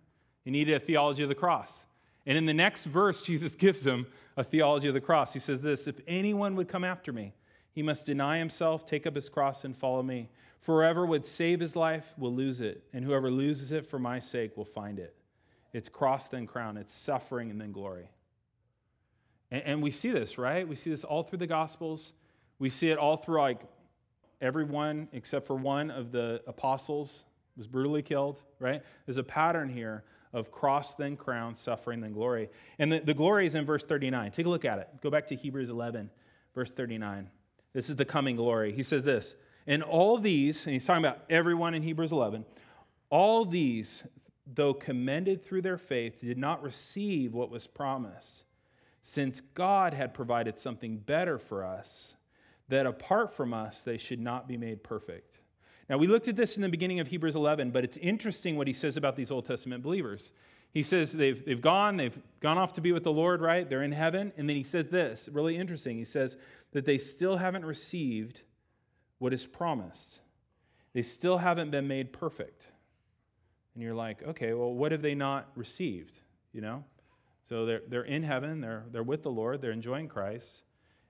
He 0.43 0.51
needed 0.51 0.73
a 0.73 0.79
theology 0.79 1.23
of 1.23 1.29
the 1.29 1.35
cross. 1.35 1.85
And 2.25 2.37
in 2.37 2.45
the 2.45 2.53
next 2.53 2.85
verse, 2.85 3.21
Jesus 3.21 3.55
gives 3.55 3.85
him 3.85 4.07
a 4.37 4.43
theology 4.43 4.87
of 4.87 4.93
the 4.93 5.01
cross. 5.01 5.33
He 5.33 5.39
says 5.39 5.61
this 5.61 5.87
If 5.87 5.99
anyone 6.07 6.55
would 6.55 6.67
come 6.67 6.83
after 6.83 7.13
me, 7.13 7.33
he 7.71 7.83
must 7.83 8.05
deny 8.05 8.39
himself, 8.39 8.85
take 8.85 9.05
up 9.05 9.15
his 9.15 9.29
cross, 9.29 9.65
and 9.65 9.75
follow 9.75 10.01
me. 10.01 10.29
Forever 10.61 11.05
would 11.05 11.25
save 11.25 11.59
his 11.59 11.75
life 11.75 12.13
will 12.17 12.33
lose 12.33 12.59
it, 12.61 12.83
and 12.93 13.05
whoever 13.05 13.29
loses 13.29 13.71
it 13.71 13.85
for 13.85 13.99
my 13.99 14.17
sake 14.17 14.57
will 14.57 14.65
find 14.65 14.97
it. 14.97 15.15
It's 15.73 15.89
cross 15.89 16.27
then 16.27 16.47
crown, 16.47 16.77
it's 16.77 16.93
suffering 16.93 17.51
and 17.51 17.61
then 17.61 17.71
glory. 17.71 18.09
And, 19.51 19.63
and, 19.63 19.83
we 19.83 19.91
see 19.91 20.09
this, 20.09 20.37
right? 20.37 20.67
We 20.67 20.75
see 20.75 20.89
this 20.89 21.03
all 21.03 21.21
through 21.21 21.39
the 21.39 21.47
Gospels. 21.47 22.13
We 22.57 22.69
see 22.69 22.89
it 22.89 22.97
all 22.97 23.17
through 23.17 23.41
like 23.41 23.61
everyone 24.41 25.07
except 25.11 25.45
for 25.45 25.55
one 25.55 25.91
of 25.91 26.11
the 26.11 26.41
apostles 26.47 27.25
was 27.57 27.67
brutally 27.67 28.01
killed, 28.01 28.41
right? 28.59 28.81
There's 29.05 29.17
a 29.17 29.23
pattern 29.23 29.69
here 29.69 30.03
of 30.33 30.51
cross 30.51 30.95
then 30.95 31.15
crown, 31.15 31.55
suffering 31.55 32.01
then 32.01 32.13
glory. 32.13 32.49
And 32.79 32.91
the, 32.91 32.99
the 32.99 33.13
glory 33.13 33.45
is 33.45 33.55
in 33.55 33.65
verse 33.65 33.83
39. 33.83 34.31
Take 34.31 34.45
a 34.45 34.49
look 34.49 34.65
at 34.65 34.79
it. 34.79 34.89
Go 35.01 35.09
back 35.09 35.27
to 35.27 35.35
Hebrews 35.35 35.69
11, 35.69 36.09
verse 36.53 36.71
39. 36.71 37.29
This 37.73 37.89
is 37.89 37.95
the 37.95 38.05
coming 38.05 38.35
glory. 38.35 38.73
He 38.73 38.83
says 38.83 39.03
this 39.03 39.35
and 39.67 39.83
all 39.83 40.17
these, 40.17 40.65
and 40.65 40.73
he's 40.73 40.85
talking 40.85 41.03
about 41.03 41.21
everyone 41.29 41.73
in 41.73 41.81
Hebrews 41.81 42.11
11, 42.11 42.45
all 43.09 43.45
these, 43.45 44.03
though 44.53 44.73
commended 44.73 45.43
through 45.43 45.63
their 45.63 45.77
faith, 45.77 46.21
did 46.21 46.37
not 46.37 46.61
receive 46.61 47.33
what 47.33 47.49
was 47.49 47.65
promised, 47.65 48.43
since 49.01 49.41
God 49.41 49.93
had 49.93 50.13
provided 50.13 50.57
something 50.57 50.97
better 50.97 51.37
for 51.39 51.65
us, 51.65 52.15
that 52.69 52.85
apart 52.85 53.33
from 53.33 53.53
us, 53.53 53.81
they 53.81 53.97
should 53.97 54.19
not 54.19 54.47
be 54.47 54.57
made 54.57 54.83
perfect. 54.83 55.39
Now, 55.89 55.97
we 55.97 56.07
looked 56.07 56.27
at 56.27 56.35
this 56.35 56.55
in 56.55 56.63
the 56.63 56.69
beginning 56.69 56.99
of 56.99 57.07
Hebrews 57.07 57.35
11, 57.35 57.71
but 57.71 57.83
it's 57.83 57.97
interesting 57.97 58.55
what 58.55 58.67
he 58.67 58.73
says 58.73 58.97
about 58.97 59.15
these 59.15 59.29
Old 59.29 59.45
Testament 59.45 59.83
believers. 59.83 60.31
He 60.71 60.83
says 60.83 61.13
they've, 61.13 61.43
they've 61.45 61.61
gone, 61.61 61.95
they've 61.95 62.17
gone 62.39 62.57
off 62.57 62.73
to 62.73 62.81
be 62.81 62.91
with 62.91 63.03
the 63.03 63.11
Lord, 63.11 63.39
right? 63.41 63.69
They're 63.69 63.83
in 63.83 63.91
heaven. 63.91 64.33
And 64.35 64.49
then 64.49 64.55
he 64.55 64.63
says 64.63 64.87
this, 64.87 65.29
really 65.31 65.55
interesting. 65.57 65.97
He 65.97 66.05
says 66.05 66.37
that 66.71 66.85
they 66.85 66.97
still 66.97 67.37
haven't 67.37 67.65
received 67.65 68.41
what 69.19 69.31
is 69.31 69.45
promised. 69.45 70.19
They 70.93 71.01
still 71.01 71.37
haven't 71.37 71.71
been 71.71 71.87
made 71.87 72.11
perfect. 72.11 72.67
And 73.73 73.83
you're 73.83 73.93
like, 73.93 74.23
okay, 74.23 74.53
well, 74.53 74.73
what 74.73 74.91
have 74.91 75.01
they 75.01 75.15
not 75.15 75.49
received? 75.55 76.19
You 76.51 76.61
know? 76.61 76.83
So 77.47 77.65
they're, 77.65 77.81
they're 77.87 78.03
in 78.03 78.23
heaven, 78.23 78.59
they're, 78.59 78.85
they're 78.91 79.03
with 79.03 79.21
the 79.21 79.29
Lord, 79.29 79.61
they're 79.61 79.71
enjoying 79.71 80.07
Christ, 80.07 80.63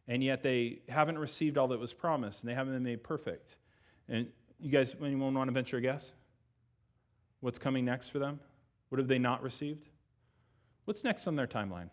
and 0.07 0.23
yet 0.23 0.43
they 0.43 0.79
haven't 0.89 1.17
received 1.17 1.57
all 1.57 1.69
that 1.69 1.79
was 1.79 1.93
promised, 1.93 2.43
and 2.43 2.49
they 2.49 2.55
haven't 2.55 2.73
been 2.73 2.83
made 2.83 3.03
perfect. 3.03 3.55
And 4.09 4.27
you 4.59 4.69
guys, 4.69 4.95
anyone 5.01 5.33
want 5.33 5.47
to 5.47 5.53
venture 5.53 5.77
a 5.77 5.81
guess? 5.81 6.11
What's 7.41 7.59
coming 7.59 7.85
next 7.85 8.09
for 8.09 8.19
them? 8.19 8.39
What 8.89 8.99
have 8.99 9.07
they 9.07 9.19
not 9.19 9.43
received? 9.43 9.89
What's 10.85 11.03
next 11.03 11.27
on 11.27 11.35
their 11.35 11.47
timeline? 11.47 11.89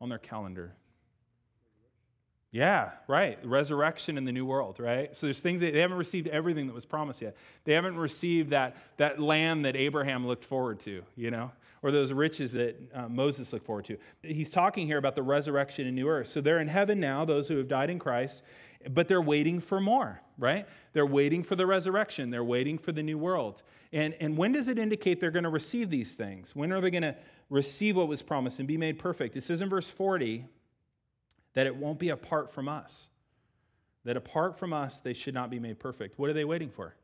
On 0.00 0.08
their 0.08 0.18
calendar? 0.18 0.74
Yeah, 2.54 2.92
right. 3.08 3.36
Resurrection 3.44 4.16
in 4.16 4.24
the 4.24 4.30
new 4.30 4.46
world, 4.46 4.78
right? 4.78 5.14
So 5.16 5.26
there's 5.26 5.40
things 5.40 5.60
that 5.60 5.72
they 5.72 5.80
haven't 5.80 5.96
received 5.96 6.28
everything 6.28 6.68
that 6.68 6.72
was 6.72 6.86
promised 6.86 7.20
yet. 7.20 7.36
They 7.64 7.72
haven't 7.72 7.96
received 7.96 8.50
that, 8.50 8.76
that 8.98 9.18
land 9.18 9.64
that 9.64 9.74
Abraham 9.74 10.24
looked 10.24 10.44
forward 10.44 10.78
to, 10.80 11.02
you 11.16 11.32
know, 11.32 11.50
or 11.82 11.90
those 11.90 12.12
riches 12.12 12.52
that 12.52 12.80
uh, 12.94 13.08
Moses 13.08 13.52
looked 13.52 13.66
forward 13.66 13.86
to. 13.86 13.98
He's 14.22 14.52
talking 14.52 14.86
here 14.86 14.98
about 14.98 15.16
the 15.16 15.22
resurrection 15.24 15.88
in 15.88 15.96
new 15.96 16.08
earth. 16.08 16.28
So 16.28 16.40
they're 16.40 16.60
in 16.60 16.68
heaven 16.68 17.00
now, 17.00 17.24
those 17.24 17.48
who 17.48 17.56
have 17.56 17.66
died 17.66 17.90
in 17.90 17.98
Christ, 17.98 18.44
but 18.90 19.08
they're 19.08 19.22
waiting 19.22 19.60
for 19.60 19.80
more, 19.80 20.20
right? 20.38 20.66
They're 20.92 21.06
waiting 21.06 21.42
for 21.42 21.56
the 21.56 21.66
resurrection. 21.66 22.30
They're 22.30 22.44
waiting 22.44 22.78
for 22.78 22.92
the 22.92 23.02
new 23.02 23.18
world. 23.18 23.62
And, 23.92 24.14
and 24.20 24.36
when 24.36 24.52
does 24.52 24.68
it 24.68 24.78
indicate 24.78 25.20
they're 25.20 25.30
going 25.30 25.44
to 25.44 25.50
receive 25.50 25.90
these 25.90 26.14
things? 26.14 26.54
When 26.54 26.72
are 26.72 26.80
they 26.80 26.90
going 26.90 27.02
to 27.02 27.16
receive 27.50 27.96
what 27.96 28.08
was 28.08 28.22
promised 28.22 28.58
and 28.58 28.68
be 28.68 28.76
made 28.76 28.98
perfect? 28.98 29.36
It 29.36 29.42
says 29.42 29.62
in 29.62 29.68
verse 29.68 29.88
40, 29.88 30.46
that 31.54 31.66
it 31.66 31.74
won't 31.74 31.98
be 31.98 32.10
apart 32.10 32.52
from 32.52 32.68
us. 32.68 33.08
That 34.04 34.16
apart 34.16 34.58
from 34.58 34.72
us, 34.72 35.00
they 35.00 35.14
should 35.14 35.34
not 35.34 35.50
be 35.50 35.58
made 35.58 35.78
perfect. 35.78 36.18
What 36.18 36.28
are 36.28 36.34
they 36.34 36.44
waiting 36.44 36.68
for? 36.68 36.94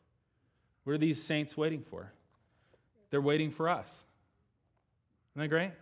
What 0.85 0.93
are 0.93 0.99
these 0.99 1.23
saints 1.23 1.57
waiting 1.57 1.83
for? 1.83 2.13
They're 3.11 3.21
waiting 3.21 3.51
for 3.51 3.69
us. 3.69 3.89
Isn't 5.33 5.43
that 5.43 5.49
great? 5.49 5.73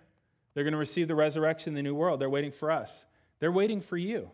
They're 0.54 0.64
going 0.64 0.72
to 0.72 0.78
receive 0.78 1.08
the 1.08 1.14
resurrection 1.14 1.74
the 1.74 1.82
new 1.82 1.94
world. 1.94 2.20
They're 2.20 2.30
waiting 2.30 2.52
for 2.52 2.70
us. 2.70 3.06
They're 3.40 3.52
waiting 3.52 3.80
for 3.80 3.96
you. 3.96 4.30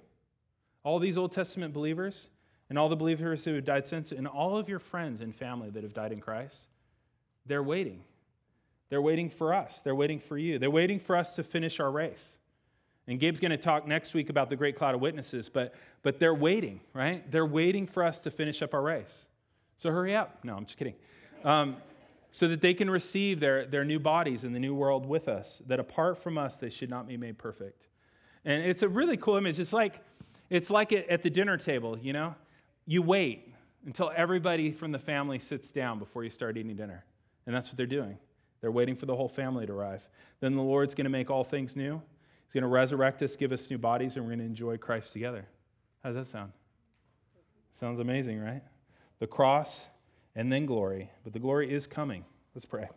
All 0.85 0.99
these 0.99 1.19
Old 1.19 1.33
Testament 1.33 1.75
believers 1.75 2.29
and 2.71 2.79
all 2.79 2.89
the 2.89 2.97
believers 2.97 3.45
who 3.45 3.55
have 3.55 3.65
died 3.65 3.87
since, 3.87 4.13
and 4.13 4.27
all 4.27 4.57
of 4.57 4.69
your 4.69 4.79
friends 4.79 5.21
and 5.21 5.35
family 5.35 5.71
that 5.71 5.83
have 5.83 5.93
died 5.93 6.13
in 6.13 6.21
Christ, 6.21 6.61
they're 7.47 7.63
waiting. 7.63 8.05
They're 8.89 9.03
waiting 9.03 9.29
for 9.29 9.53
us. 9.53 9.81
They're 9.81 9.95
waiting 9.95 10.21
for 10.21 10.39
you. 10.39 10.59
They're 10.59 10.71
waiting 10.71 10.99
for 10.99 11.17
us 11.17 11.35
to 11.35 11.43
finish 11.43 11.81
our 11.81 11.91
race. 11.91 12.39
And 13.07 13.21
Gabe's 13.21 13.41
going 13.41 13.51
to 13.51 13.59
talk 13.59 13.87
next 13.87 14.15
week 14.15 14.31
about 14.31 14.49
the 14.49 14.57
great 14.57 14.77
cloud 14.77 14.95
of 14.95 15.01
witnesses, 15.01 15.49
but, 15.49 15.75
but 16.03 16.19
they're 16.19 16.35
waiting, 16.35 16.81
right? 16.95 17.31
They're 17.31 17.45
waiting 17.45 17.87
for 17.87 18.03
us 18.03 18.19
to 18.21 18.31
finish 18.31 18.63
up 18.63 18.73
our 18.73 18.83
race. 18.83 19.27
So 19.77 19.91
hurry 19.91 20.15
up. 20.15 20.39
No, 20.43 20.57
I'm 20.57 20.65
just 20.65 20.79
kidding. 20.79 20.95
Um, 21.45 21.77
so 22.31 22.49
that 22.49 22.61
they 22.61 22.73
can 22.73 22.89
receive 22.89 23.41
their, 23.41 23.67
their 23.67 23.85
new 23.85 23.99
bodies 23.99 24.43
in 24.45 24.53
the 24.53 24.59
new 24.59 24.75
world 24.75 25.07
with 25.07 25.29
us, 25.29 25.63
that 25.67 25.79
apart 25.79 26.19
from 26.19 26.39
us, 26.39 26.57
they 26.57 26.71
should 26.71 26.91
not 26.91 27.07
be 27.07 27.17
made 27.17 27.37
perfect. 27.37 27.87
And 28.45 28.63
it's 28.65 28.83
a 28.83 28.89
really 28.89 29.17
cool 29.17 29.37
image. 29.37 29.61
It's 29.61 29.73
like, 29.73 30.01
it's 30.51 30.71
like 30.71 30.93
at 30.93 31.23
the 31.23 31.31
dinner 31.31 31.57
table, 31.57 31.99
you 31.99 32.13
know? 32.13 32.35
You 32.87 33.03
wait 33.03 33.55
until 33.87 34.13
everybody 34.15 34.71
from 34.71 34.93
the 34.93 34.99
family 34.99 35.39
sits 35.39 35.71
down 35.71 35.99
before 35.99 36.25
you 36.25 36.31
start 36.31 36.57
eating 36.57 36.75
dinner. 36.77 37.05
And 37.47 37.55
that's 37.55 37.69
what 37.69 37.77
they're 37.77 37.87
doing. 37.87 38.19
They're 38.61 38.73
waiting 38.73 38.97
for 38.97 39.07
the 39.07 39.15
whole 39.15 39.29
family 39.29 39.67
to 39.67 39.73
arrive. 39.73 40.09
Then 40.41 40.57
the 40.57 40.63
Lord's 40.63 40.95
going 40.95 41.05
to 41.05 41.11
make 41.11 41.31
all 41.31 41.45
things 41.45 41.77
new 41.77 42.01
He's 42.55 42.61
going 42.61 42.63
to 42.63 42.69
resurrect 42.69 43.21
us, 43.23 43.35
give 43.35 43.51
us 43.51 43.69
new 43.69 43.79
bodies, 43.79 44.15
and 44.15 44.25
we're 44.25 44.31
going 44.31 44.39
to 44.39 44.45
enjoy 44.45 44.77
Christ 44.77 45.13
together. 45.13 45.45
How 46.05 46.11
does 46.11 46.17
that 46.17 46.27
sound? 46.27 46.53
Sounds 47.73 47.99
amazing, 47.99 48.41
right? 48.41 48.63
The 49.19 49.27
cross 49.27 49.89
and 50.37 50.53
then 50.53 50.65
glory. 50.65 51.11
But 51.25 51.33
the 51.33 51.41
glory 51.41 51.73
is 51.73 51.89
coming. 51.89 52.25
Let's 52.55 52.65
pray. 52.65 52.89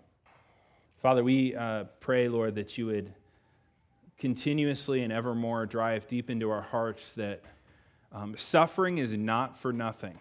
Father, 1.01 1.23
we 1.23 1.55
uh, 1.55 1.85
pray, 1.99 2.27
Lord, 2.27 2.53
that 2.53 2.77
you 2.77 2.85
would 2.85 3.11
continuously 4.17 5.03
and 5.03 5.13
evermore 5.13 5.65
drive 5.65 6.07
deep 6.07 6.29
into 6.29 6.49
our 6.49 6.61
hearts 6.61 7.15
that 7.15 7.41
um, 8.11 8.35
suffering 8.37 8.97
is 8.97 9.15
not 9.15 9.57
for 9.57 9.71
nothing. 9.71 10.17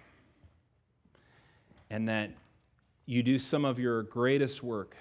And 1.88 2.08
that 2.08 2.30
you 3.06 3.22
do 3.22 3.38
some 3.38 3.64
of 3.64 3.78
your 3.78 4.02
greatest 4.02 4.62
work 4.62 4.96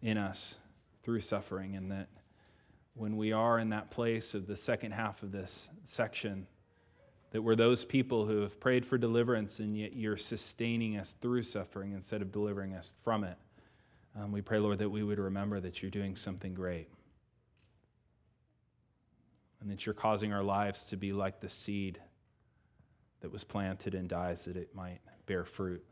in 0.00 0.16
us 0.16 0.56
through 1.02 1.20
suffering, 1.20 1.76
and 1.76 1.90
that 1.90 2.08
when 2.94 3.16
we 3.16 3.32
are 3.32 3.58
in 3.58 3.68
that 3.70 3.90
place 3.90 4.34
of 4.34 4.46
the 4.46 4.56
second 4.56 4.92
half 4.92 5.22
of 5.22 5.30
this 5.30 5.70
section, 5.84 6.46
that 7.30 7.42
we're 7.42 7.56
those 7.56 7.84
people 7.84 8.26
who 8.26 8.40
have 8.40 8.58
prayed 8.60 8.84
for 8.84 8.98
deliverance 8.98 9.58
and 9.58 9.76
yet 9.76 9.94
you're 9.94 10.16
sustaining 10.16 10.96
us 10.96 11.14
through 11.20 11.42
suffering 11.42 11.92
instead 11.92 12.22
of 12.22 12.30
delivering 12.30 12.74
us 12.74 12.94
from 13.02 13.24
it. 13.24 13.36
Um, 14.18 14.32
we 14.32 14.42
pray, 14.42 14.58
Lord, 14.58 14.78
that 14.78 14.90
we 14.90 15.02
would 15.02 15.18
remember 15.18 15.58
that 15.60 15.80
you're 15.80 15.90
doing 15.90 16.14
something 16.14 16.52
great 16.52 16.88
and 19.62 19.70
that 19.70 19.86
you're 19.86 19.94
causing 19.94 20.32
our 20.32 20.42
lives 20.42 20.84
to 20.84 20.96
be 20.96 21.12
like 21.12 21.40
the 21.40 21.48
seed 21.48 21.98
that 23.20 23.30
was 23.30 23.44
planted 23.44 23.94
and 23.94 24.08
dies 24.08 24.44
that 24.44 24.56
it 24.56 24.74
might 24.74 24.98
bear 25.26 25.44
fruit. 25.44 25.84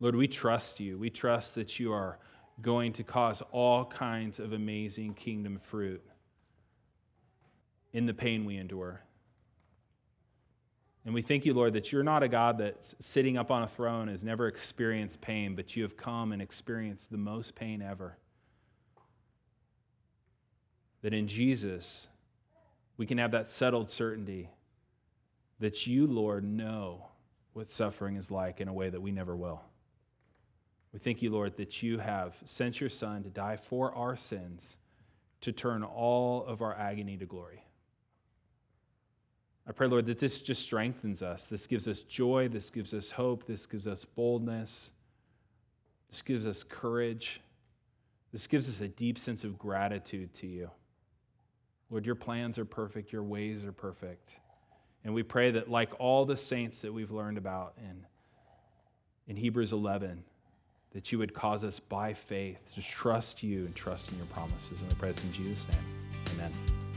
Lord, 0.00 0.14
we 0.14 0.28
trust 0.28 0.80
you. 0.80 0.98
We 0.98 1.10
trust 1.10 1.54
that 1.54 1.80
you 1.80 1.92
are 1.92 2.18
going 2.60 2.92
to 2.92 3.02
cause 3.02 3.42
all 3.50 3.84
kinds 3.86 4.38
of 4.38 4.52
amazing 4.52 5.14
kingdom 5.14 5.58
fruit 5.62 6.02
in 7.92 8.06
the 8.06 8.14
pain 8.14 8.44
we 8.44 8.56
endure. 8.58 9.00
And 11.04 11.14
we 11.14 11.22
thank 11.22 11.44
you, 11.44 11.54
Lord, 11.54 11.74
that 11.74 11.92
you're 11.92 12.02
not 12.02 12.22
a 12.22 12.28
God 12.28 12.58
that's 12.58 12.94
sitting 12.98 13.36
up 13.36 13.50
on 13.50 13.62
a 13.62 13.68
throne, 13.68 14.02
and 14.02 14.10
has 14.10 14.24
never 14.24 14.46
experienced 14.48 15.20
pain, 15.20 15.54
but 15.54 15.76
you 15.76 15.82
have 15.82 15.96
come 15.96 16.32
and 16.32 16.40
experienced 16.40 17.10
the 17.10 17.18
most 17.18 17.54
pain 17.54 17.82
ever. 17.82 18.16
That 21.02 21.12
in 21.12 21.28
Jesus, 21.28 22.08
we 22.96 23.06
can 23.06 23.18
have 23.18 23.32
that 23.32 23.48
settled 23.48 23.90
certainty 23.90 24.50
that 25.60 25.86
you, 25.86 26.06
Lord, 26.06 26.44
know 26.44 27.06
what 27.52 27.68
suffering 27.68 28.16
is 28.16 28.30
like 28.30 28.60
in 28.60 28.68
a 28.68 28.72
way 28.72 28.90
that 28.90 29.00
we 29.00 29.12
never 29.12 29.36
will. 29.36 29.62
We 30.92 30.98
thank 30.98 31.22
you, 31.22 31.30
Lord, 31.30 31.56
that 31.56 31.82
you 31.82 31.98
have 31.98 32.36
sent 32.44 32.80
your 32.80 32.90
Son 32.90 33.22
to 33.24 33.28
die 33.28 33.56
for 33.56 33.92
our 33.94 34.16
sins, 34.16 34.76
to 35.40 35.52
turn 35.52 35.82
all 35.82 36.44
of 36.44 36.62
our 36.62 36.74
agony 36.74 37.16
to 37.16 37.26
glory. 37.26 37.64
I 39.66 39.72
pray, 39.72 39.86
Lord, 39.86 40.06
that 40.06 40.18
this 40.18 40.42
just 40.42 40.62
strengthens 40.62 41.22
us. 41.22 41.46
This 41.46 41.66
gives 41.66 41.88
us 41.88 42.00
joy. 42.00 42.48
This 42.48 42.70
gives 42.70 42.92
us 42.92 43.10
hope. 43.10 43.46
This 43.46 43.66
gives 43.66 43.86
us 43.86 44.04
boldness. 44.04 44.92
This 46.10 46.22
gives 46.22 46.46
us 46.46 46.62
courage. 46.62 47.40
This 48.30 48.46
gives 48.46 48.68
us 48.68 48.80
a 48.80 48.88
deep 48.88 49.18
sense 49.18 49.42
of 49.42 49.58
gratitude 49.58 50.34
to 50.34 50.46
you. 50.46 50.70
Lord, 51.94 52.04
your 52.04 52.16
plans 52.16 52.58
are 52.58 52.64
perfect, 52.64 53.12
your 53.12 53.22
ways 53.22 53.64
are 53.64 53.70
perfect. 53.70 54.32
And 55.04 55.14
we 55.14 55.22
pray 55.22 55.52
that, 55.52 55.70
like 55.70 55.90
all 56.00 56.24
the 56.24 56.36
saints 56.36 56.80
that 56.80 56.92
we've 56.92 57.12
learned 57.12 57.38
about 57.38 57.74
in, 57.78 58.04
in 59.28 59.36
Hebrews 59.36 59.72
11, 59.72 60.24
that 60.90 61.12
you 61.12 61.18
would 61.18 61.32
cause 61.32 61.62
us 61.62 61.78
by 61.78 62.12
faith 62.12 62.58
to 62.74 62.82
trust 62.82 63.44
you 63.44 63.66
and 63.66 63.76
trust 63.76 64.10
in 64.10 64.16
your 64.16 64.26
promises. 64.26 64.80
And 64.80 64.88
we 64.88 64.96
pray 64.96 65.10
this 65.10 65.22
in 65.22 65.32
Jesus' 65.32 65.68
name. 65.68 65.84
Amen. 66.34 66.50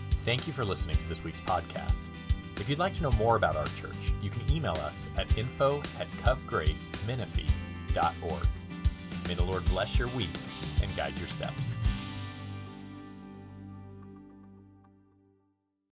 Thank 0.09 0.47
you 0.47 0.53
for 0.53 0.65
listening 0.65 0.97
to 0.97 1.07
this 1.07 1.23
week's 1.23 1.41
podcast. 1.41 2.01
If 2.55 2.67
you'd 2.67 2.79
like 2.79 2.93
to 2.93 3.03
know 3.03 3.11
more 3.11 3.35
about 3.35 3.55
our 3.55 3.67
church, 3.75 4.13
you 4.19 4.31
can 4.31 4.41
email 4.51 4.77
us 4.77 5.09
at 5.15 5.37
info 5.37 5.77
at 5.99 6.09
covgracemenifee.org. 6.23 8.47
May 9.27 9.33
the 9.35 9.43
Lord 9.43 9.63
bless 9.65 9.99
your 9.99 10.07
week 10.07 10.31
and 10.81 10.95
guide 10.95 11.15
your 11.19 11.27
steps. 11.27 11.77